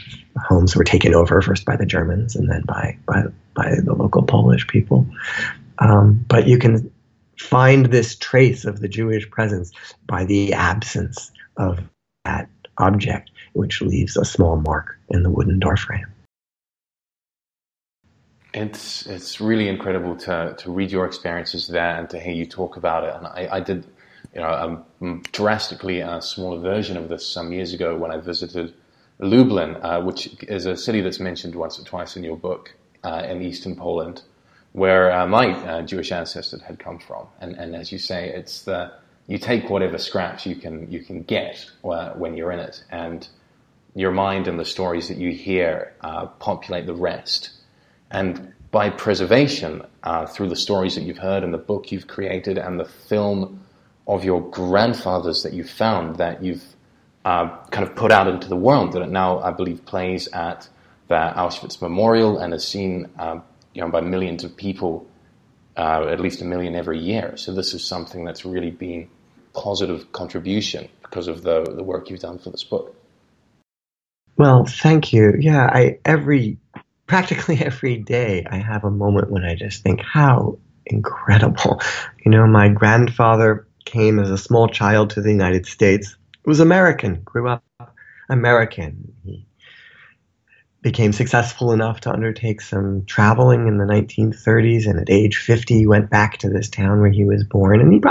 homes 0.47 0.75
were 0.75 0.83
taken 0.83 1.13
over 1.13 1.41
first 1.41 1.65
by 1.65 1.75
the 1.75 1.85
Germans 1.85 2.35
and 2.35 2.49
then 2.49 2.63
by 2.65 2.97
by 3.05 3.23
by 3.53 3.75
the 3.83 3.93
local 3.93 4.23
Polish 4.23 4.67
people. 4.67 5.05
Um, 5.83 6.25
but 6.29 6.47
you 6.47 6.57
can 6.57 6.89
find 7.37 7.87
this 7.87 8.15
trace 8.15 8.63
of 8.63 8.79
the 8.79 8.87
Jewish 8.87 9.29
presence 9.29 9.71
by 10.07 10.23
the 10.23 10.53
absence 10.53 11.31
of 11.57 11.79
that 12.23 12.49
object, 12.77 13.31
which 13.51 13.81
leaves 13.81 14.15
a 14.15 14.23
small 14.23 14.55
mark 14.55 14.97
in 15.09 15.23
the 15.23 15.29
wooden 15.29 15.59
doorframe. 15.59 16.05
It's 18.53 19.07
it's 19.07 19.41
really 19.41 19.67
incredible 19.67 20.15
to 20.17 20.55
to 20.57 20.71
read 20.71 20.91
your 20.91 21.05
experiences 21.05 21.67
there 21.67 21.97
and 21.97 22.09
to 22.11 22.19
hear 22.19 22.33
you 22.33 22.45
talk 22.45 22.77
about 22.77 23.03
it. 23.03 23.13
And 23.15 23.27
I, 23.27 23.57
I 23.57 23.59
did, 23.59 23.85
you 24.33 24.41
know, 24.41 24.85
a 25.01 25.19
drastically 25.31 25.99
a 25.99 26.21
smaller 26.21 26.59
version 26.59 26.95
of 26.95 27.09
this 27.09 27.27
some 27.27 27.51
years 27.51 27.73
ago 27.73 27.97
when 27.97 28.11
I 28.11 28.17
visited 28.17 28.73
Lublin, 29.19 29.75
uh, 29.81 30.01
which 30.01 30.29
is 30.43 30.65
a 30.65 30.77
city 30.77 31.01
that's 31.01 31.19
mentioned 31.19 31.55
once 31.55 31.77
or 31.79 31.83
twice 31.83 32.15
in 32.15 32.23
your 32.23 32.37
book 32.37 32.73
uh, 33.03 33.23
in 33.27 33.41
eastern 33.41 33.75
Poland 33.75 34.21
where 34.73 35.11
uh, 35.11 35.25
my 35.25 35.51
uh, 35.51 35.81
Jewish 35.83 36.11
ancestors 36.11 36.61
had 36.61 36.79
come 36.79 36.99
from. 36.99 37.27
And, 37.39 37.55
and 37.55 37.75
as 37.75 37.91
you 37.91 37.99
say, 37.99 38.29
it's 38.29 38.63
the 38.63 38.91
you 39.27 39.37
take 39.37 39.69
whatever 39.69 39.97
scraps 39.97 40.45
you 40.45 40.55
can 40.55 40.91
you 40.91 40.99
can 40.99 41.23
get 41.23 41.65
uh, 41.85 42.09
when 42.11 42.35
you're 42.35 42.51
in 42.51 42.59
it, 42.59 42.83
and 42.91 43.27
your 43.95 44.11
mind 44.11 44.47
and 44.47 44.59
the 44.59 44.65
stories 44.65 45.07
that 45.07 45.17
you 45.17 45.31
hear 45.31 45.93
uh, 46.01 46.25
populate 46.25 46.85
the 46.85 46.95
rest. 46.95 47.51
And 48.11 48.53
by 48.71 48.89
preservation, 48.89 49.83
uh, 50.01 50.25
through 50.25 50.49
the 50.49 50.55
stories 50.55 50.95
that 50.95 51.03
you've 51.03 51.19
heard 51.19 51.43
and 51.43 51.53
the 51.53 51.59
book 51.59 51.91
you've 51.91 52.07
created 52.07 52.57
and 52.57 52.79
the 52.79 52.85
film 52.85 53.63
of 54.07 54.25
your 54.25 54.41
grandfathers 54.49 55.43
that 55.43 55.53
you've 55.53 55.69
found 55.69 56.17
that 56.17 56.43
you've 56.43 56.65
kind 57.23 57.87
of 57.87 57.95
put 57.95 58.11
out 58.11 58.27
into 58.27 58.49
the 58.49 58.55
world, 58.55 58.91
that 58.93 59.01
it 59.01 59.09
now 59.09 59.39
I 59.39 59.51
believe 59.51 59.85
plays 59.85 60.27
at 60.29 60.67
the 61.07 61.33
Auschwitz 61.35 61.81
Memorial 61.81 62.39
and 62.39 62.53
is 62.53 62.67
seen 62.67 63.09
you 63.73 63.81
know, 63.81 63.89
by 63.89 64.01
millions 64.01 64.43
of 64.43 64.55
people, 64.55 65.07
uh, 65.77 66.07
at 66.07 66.19
least 66.19 66.41
a 66.41 66.45
million 66.45 66.75
every 66.75 66.99
year. 66.99 67.35
So 67.37 67.53
this 67.53 67.73
is 67.73 67.83
something 67.83 68.25
that's 68.25 68.45
really 68.45 68.71
been 68.71 69.09
positive 69.53 70.11
contribution 70.11 70.89
because 71.01 71.27
of 71.27 71.43
the 71.43 71.63
the 71.63 71.83
work 71.83 72.09
you've 72.09 72.19
done 72.19 72.39
for 72.39 72.49
this 72.49 72.63
book. 72.63 72.95
Well, 74.37 74.65
thank 74.65 75.13
you. 75.13 75.33
Yeah, 75.39 75.65
I 75.65 75.99
every 76.05 76.57
practically 77.07 77.59
every 77.59 77.97
day 77.97 78.45
I 78.49 78.57
have 78.57 78.83
a 78.83 78.91
moment 78.91 79.31
when 79.31 79.43
I 79.43 79.55
just 79.55 79.83
think 79.83 80.01
how 80.01 80.57
incredible. 80.85 81.81
You 82.25 82.31
know, 82.31 82.47
my 82.47 82.69
grandfather 82.69 83.67
came 83.85 84.19
as 84.19 84.29
a 84.29 84.37
small 84.37 84.67
child 84.67 85.11
to 85.11 85.21
the 85.21 85.29
United 85.29 85.65
States. 85.65 86.15
Was 86.45 86.59
American, 86.59 87.21
grew 87.23 87.49
up 87.49 87.63
American. 88.29 89.13
He 89.23 89.45
became 90.83 91.13
successful 91.13 91.71
enough 91.71 92.01
to 92.01 92.11
undertake 92.11 92.61
some 92.61 93.05
traveling 93.05 93.67
in 93.67 93.77
the 93.77 93.85
1930s, 93.85 94.85
and 94.85 94.99
at 94.99 95.09
age 95.09 95.37
50 95.37 95.87
went 95.87 96.09
back 96.09 96.37
to 96.39 96.49
this 96.49 96.69
town 96.69 96.99
where 96.99 97.09
he 97.09 97.23
was 97.23 97.43
born, 97.45 97.79
and 97.79 97.91
he 97.91 98.01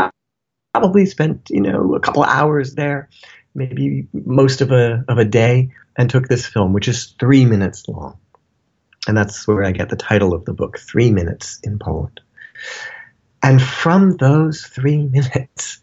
probably 0.72 1.06
spent 1.06 1.50
you 1.50 1.60
know 1.60 1.94
a 1.94 2.00
couple 2.00 2.24
hours 2.24 2.74
there, 2.74 3.08
maybe 3.54 4.08
most 4.12 4.62
of 4.62 4.72
a 4.72 5.04
of 5.06 5.18
a 5.18 5.24
day, 5.24 5.70
and 5.96 6.10
took 6.10 6.26
this 6.26 6.46
film, 6.46 6.72
which 6.72 6.88
is 6.88 7.14
three 7.20 7.44
minutes 7.44 7.86
long, 7.86 8.18
and 9.06 9.16
that's 9.16 9.46
where 9.46 9.64
I 9.64 9.72
get 9.72 9.90
the 9.90 9.96
title 9.96 10.34
of 10.34 10.46
the 10.46 10.54
book, 10.54 10.78
Three 10.78 11.12
Minutes 11.12 11.60
in 11.62 11.78
Poland. 11.78 12.20
And 13.42 13.60
from 13.60 14.16
those 14.16 14.62
three 14.62 15.06
minutes, 15.12 15.78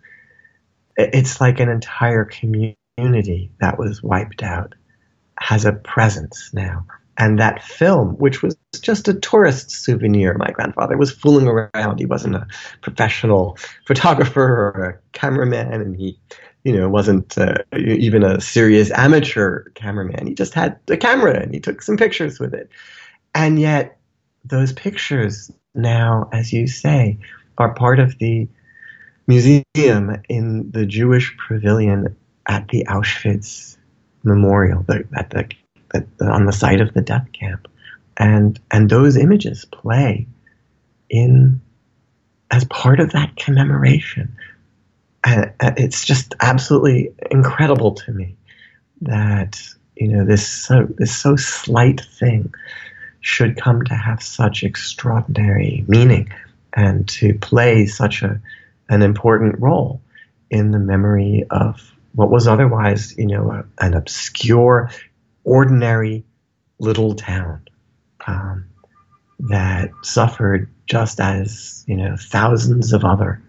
it's 0.98 1.40
like 1.40 1.60
an 1.60 1.70
entire 1.70 2.26
community 2.26 3.52
that 3.62 3.78
was 3.78 4.02
wiped 4.02 4.42
out 4.42 4.74
has 5.40 5.66
a 5.66 5.74
presence 5.74 6.52
now. 6.54 6.86
And 7.18 7.38
that 7.40 7.62
film, 7.64 8.16
which 8.18 8.42
was 8.42 8.56
just 8.82 9.08
a 9.10 9.14
tourist 9.14 9.72
souvenir, 9.72 10.38
my 10.38 10.52
grandfather 10.52 10.98
was 10.98 11.12
fooling 11.12 11.48
around. 11.48 12.00
He 12.00 12.06
wasn't 12.06 12.36
a 12.36 12.48
professional 12.82 13.58
photographer 13.86 14.42
or 14.42 14.84
a 14.86 15.18
cameraman, 15.18 15.82
and 15.82 15.96
he, 15.98 16.18
you 16.64 16.72
know, 16.72 16.88
wasn't 16.88 17.38
uh, 17.38 17.56
even 17.74 18.24
a 18.24 18.40
serious 18.40 18.90
amateur 18.92 19.66
cameraman. 19.72 20.28
He 20.28 20.34
just 20.34 20.54
had 20.54 20.80
a 20.88 20.96
camera 20.96 21.38
and 21.42 21.54
he 21.54 21.60
took 21.60 21.82
some 21.82 21.98
pictures 21.98 22.40
with 22.40 22.54
it. 22.54 22.70
And 23.36 23.60
yet, 23.60 23.98
those 24.46 24.72
pictures 24.72 25.52
now, 25.76 26.30
as 26.32 26.54
you 26.54 26.68
say, 26.68 27.20
are 27.58 27.74
part 27.74 28.00
of 28.00 28.18
the 28.20 28.48
museum 29.28 30.22
in 30.30 30.72
the 30.72 30.86
Jewish 30.86 31.36
pavilion 31.48 32.16
at 32.48 32.70
the 32.70 32.86
Auschwitz 32.86 33.78
memorial 34.24 34.84
the, 34.84 35.04
at 35.16 35.30
the, 35.30 35.50
at 35.94 36.18
the, 36.18 36.26
on 36.26 36.46
the 36.46 36.52
site 36.52 36.82
of 36.82 36.94
the 36.94 37.02
death 37.02 37.28
camp, 37.34 37.68
and 38.18 38.60
and 38.72 38.90
those 38.90 39.16
images 39.16 39.66
play 39.66 40.28
in 41.10 41.62
as 42.52 42.66
part 42.66 43.00
of 43.00 43.12
that 43.12 43.36
commemoration. 43.38 44.36
And 45.24 45.52
it's 45.62 46.06
just 46.06 46.36
absolutely 46.42 47.14
incredible 47.32 47.94
to 47.94 48.12
me 48.12 48.36
that 49.02 49.62
you 49.96 50.08
know 50.08 50.26
this 50.26 50.48
so 50.48 50.88
this 50.98 51.16
so 51.16 51.36
slight 51.36 52.02
thing 52.02 52.54
should 53.22 53.58
come 53.58 53.84
to 53.84 53.96
have 53.96 54.24
such 54.24 54.64
extraordinary 54.64 55.84
meaning 55.88 56.30
and 56.74 57.08
to 57.10 57.34
play 57.36 57.86
such 57.86 58.22
a 58.22 58.40
an 58.90 59.02
important 59.02 59.60
role 59.60 60.02
in 60.50 60.72
the 60.72 60.80
memory 60.80 61.46
of 61.52 61.94
what 62.14 62.30
was 62.30 62.48
otherwise, 62.48 63.16
you 63.18 63.28
know, 63.28 63.64
an 63.80 63.94
obscure, 63.94 64.90
ordinary 65.44 66.24
little 66.80 67.16
town 67.16 67.62
um, 68.28 68.66
that 69.40 69.92
suffered 70.04 70.70
just 70.86 71.20
as 71.20 71.84
you 71.88 71.96
know 71.96 72.16
thousands 72.18 72.94
of 72.94 73.06
other 73.06 73.42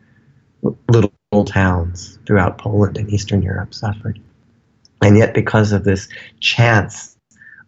little 0.89 1.45
towns 1.45 2.19
throughout 2.27 2.59
Poland 2.59 2.99
and 2.99 3.11
Eastern 3.11 3.43
Europe 3.43 3.75
suffered. 3.75 4.21
And 5.03 5.17
yet, 5.17 5.33
because 5.33 5.73
of 5.73 5.85
this 5.85 6.09
chance 6.41 7.17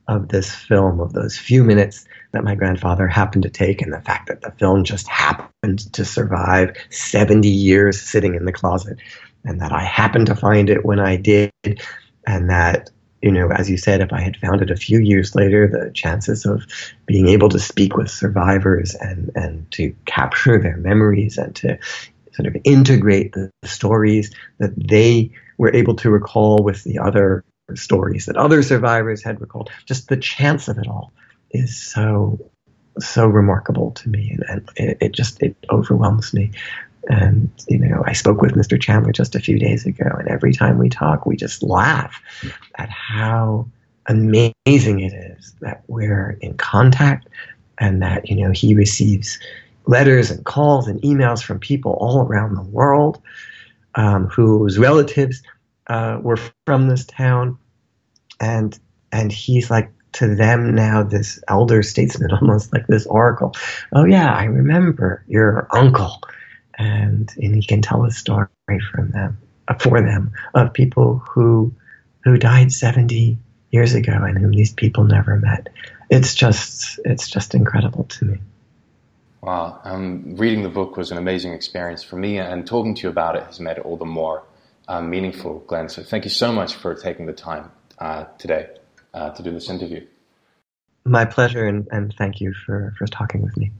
of 0.08 0.28
this 0.28 0.54
film, 0.54 1.00
of 1.00 1.12
those 1.12 1.38
few 1.38 1.64
minutes 1.64 2.04
that 2.32 2.44
my 2.44 2.54
grandfather 2.54 3.06
happened 3.06 3.44
to 3.44 3.50
take, 3.50 3.80
and 3.80 3.92
the 3.92 4.00
fact 4.00 4.28
that 4.28 4.42
the 4.42 4.50
film 4.52 4.84
just 4.84 5.08
happened 5.08 5.92
to 5.92 6.04
survive 6.04 6.76
70 6.90 7.48
years 7.48 8.00
sitting 8.00 8.34
in 8.34 8.44
the 8.44 8.52
closet, 8.52 8.98
and 9.44 9.60
that 9.60 9.72
I 9.72 9.84
happened 9.84 10.26
to 10.26 10.36
find 10.36 10.70
it 10.70 10.84
when 10.84 11.00
I 11.00 11.16
did, 11.16 11.52
and 12.26 12.50
that 12.50 12.90
you 13.22 13.30
know, 13.30 13.48
as 13.50 13.70
you 13.70 13.76
said, 13.76 14.00
if 14.00 14.12
I 14.12 14.20
had 14.20 14.36
found 14.36 14.62
it 14.62 14.70
a 14.70 14.76
few 14.76 14.98
years 14.98 15.36
later, 15.36 15.68
the 15.68 15.92
chances 15.92 16.44
of 16.44 16.66
being 17.06 17.28
able 17.28 17.48
to 17.50 17.58
speak 17.60 17.96
with 17.96 18.10
survivors 18.10 18.94
and 18.94 19.30
and 19.34 19.70
to 19.72 19.94
capture 20.06 20.60
their 20.60 20.76
memories 20.76 21.38
and 21.38 21.54
to 21.56 21.78
sort 22.32 22.48
of 22.48 22.56
integrate 22.64 23.32
the 23.32 23.50
stories 23.64 24.34
that 24.58 24.72
they 24.76 25.30
were 25.58 25.74
able 25.74 25.94
to 25.96 26.10
recall 26.10 26.62
with 26.64 26.82
the 26.82 26.98
other 26.98 27.44
stories 27.74 28.26
that 28.26 28.36
other 28.36 28.62
survivors 28.62 29.22
had 29.22 29.40
recalled. 29.40 29.70
Just 29.86 30.08
the 30.08 30.16
chance 30.16 30.68
of 30.68 30.78
it 30.78 30.88
all 30.88 31.12
is 31.50 31.80
so 31.80 32.50
so 32.98 33.26
remarkable 33.26 33.92
to 33.92 34.08
me, 34.08 34.36
and, 34.48 34.68
and 34.76 34.90
it, 34.90 34.98
it, 35.00 35.12
just 35.12 35.42
it 35.42 35.56
overwhelms 35.70 36.34
me. 36.34 36.50
And 37.08 37.50
you 37.68 37.78
know, 37.78 38.02
I 38.06 38.12
spoke 38.12 38.40
with 38.40 38.52
Mr. 38.52 38.78
Tuchendler 38.78 39.14
just 39.14 39.34
a 39.34 39.40
few 39.40 39.58
days 39.58 39.86
ago, 39.86 40.04
and 40.18 40.28
every 40.28 40.52
time 40.52 40.78
we 40.78 40.88
talk, 40.88 41.26
we 41.26 41.36
just 41.36 41.62
laugh 41.62 42.20
at 42.76 42.88
how 42.90 43.66
amazing 44.06 45.00
it 45.00 45.12
is 45.12 45.54
that 45.60 45.82
we're 45.88 46.38
in 46.40 46.54
contact, 46.54 47.28
and 47.78 48.02
that 48.02 48.28
you 48.28 48.36
know 48.36 48.52
he 48.52 48.74
receives 48.74 49.38
letters 49.86 50.30
and 50.30 50.44
calls 50.44 50.86
and 50.86 51.00
emails 51.02 51.42
from 51.42 51.58
people 51.58 51.92
all 52.00 52.22
around 52.22 52.54
the 52.54 52.62
world 52.62 53.20
um, 53.94 54.28
whose 54.28 54.78
relatives 54.78 55.42
uh, 55.88 56.18
were 56.22 56.38
from 56.66 56.88
this 56.88 57.04
town, 57.04 57.58
and 58.40 58.78
and 59.10 59.32
he's 59.32 59.70
like 59.70 59.90
to 60.12 60.34
them 60.34 60.74
now 60.74 61.02
this 61.02 61.42
elder 61.48 61.82
statesman, 61.82 62.30
almost 62.40 62.72
like 62.72 62.86
this 62.86 63.06
oracle. 63.06 63.54
Oh 63.92 64.04
yeah, 64.04 64.32
I 64.32 64.44
remember 64.44 65.24
your 65.26 65.68
uncle, 65.72 66.20
and 66.78 67.32
and 67.36 67.54
he 67.54 67.62
can 67.62 67.82
tell 67.82 68.04
a 68.04 68.10
story 68.10 68.48
from 68.90 69.10
them 69.10 69.38
uh, 69.68 69.74
for 69.74 70.00
them 70.00 70.32
of 70.54 70.72
people 70.72 71.18
who 71.18 71.72
who 72.24 72.36
died 72.36 72.72
seventy 72.72 73.38
years 73.70 73.94
ago 73.94 74.12
and 74.12 74.38
whom 74.38 74.52
these 74.52 74.72
people 74.72 75.04
never 75.04 75.36
met. 75.36 75.68
It's 76.10 76.34
just 76.34 77.00
it's 77.04 77.28
just 77.28 77.54
incredible 77.54 78.04
to 78.04 78.24
me. 78.24 78.38
Wow, 79.42 79.80
um, 79.82 80.36
reading 80.36 80.62
the 80.62 80.68
book 80.68 80.96
was 80.96 81.10
an 81.10 81.18
amazing 81.18 81.52
experience 81.52 82.04
for 82.04 82.16
me, 82.16 82.38
and 82.38 82.64
talking 82.64 82.94
to 82.94 83.02
you 83.02 83.08
about 83.08 83.34
it 83.34 83.42
has 83.42 83.58
made 83.58 83.76
it 83.76 83.84
all 83.84 83.96
the 83.96 84.04
more 84.04 84.44
um, 84.86 85.10
meaningful, 85.10 85.60
Glenn. 85.66 85.88
So 85.88 86.02
thank 86.02 86.24
you 86.24 86.30
so 86.30 86.52
much 86.52 86.74
for 86.74 86.94
taking 86.94 87.26
the 87.26 87.32
time 87.32 87.72
uh, 87.98 88.24
today 88.38 88.68
uh, 89.14 89.30
to 89.30 89.42
do 89.42 89.50
this 89.50 89.68
interview. 89.68 90.06
My 91.04 91.24
pleasure, 91.24 91.66
and, 91.66 91.88
and 91.90 92.14
thank 92.16 92.40
you 92.40 92.54
for, 92.54 92.94
for 92.96 93.06
talking 93.06 93.42
with 93.42 93.56
me. 93.56 93.72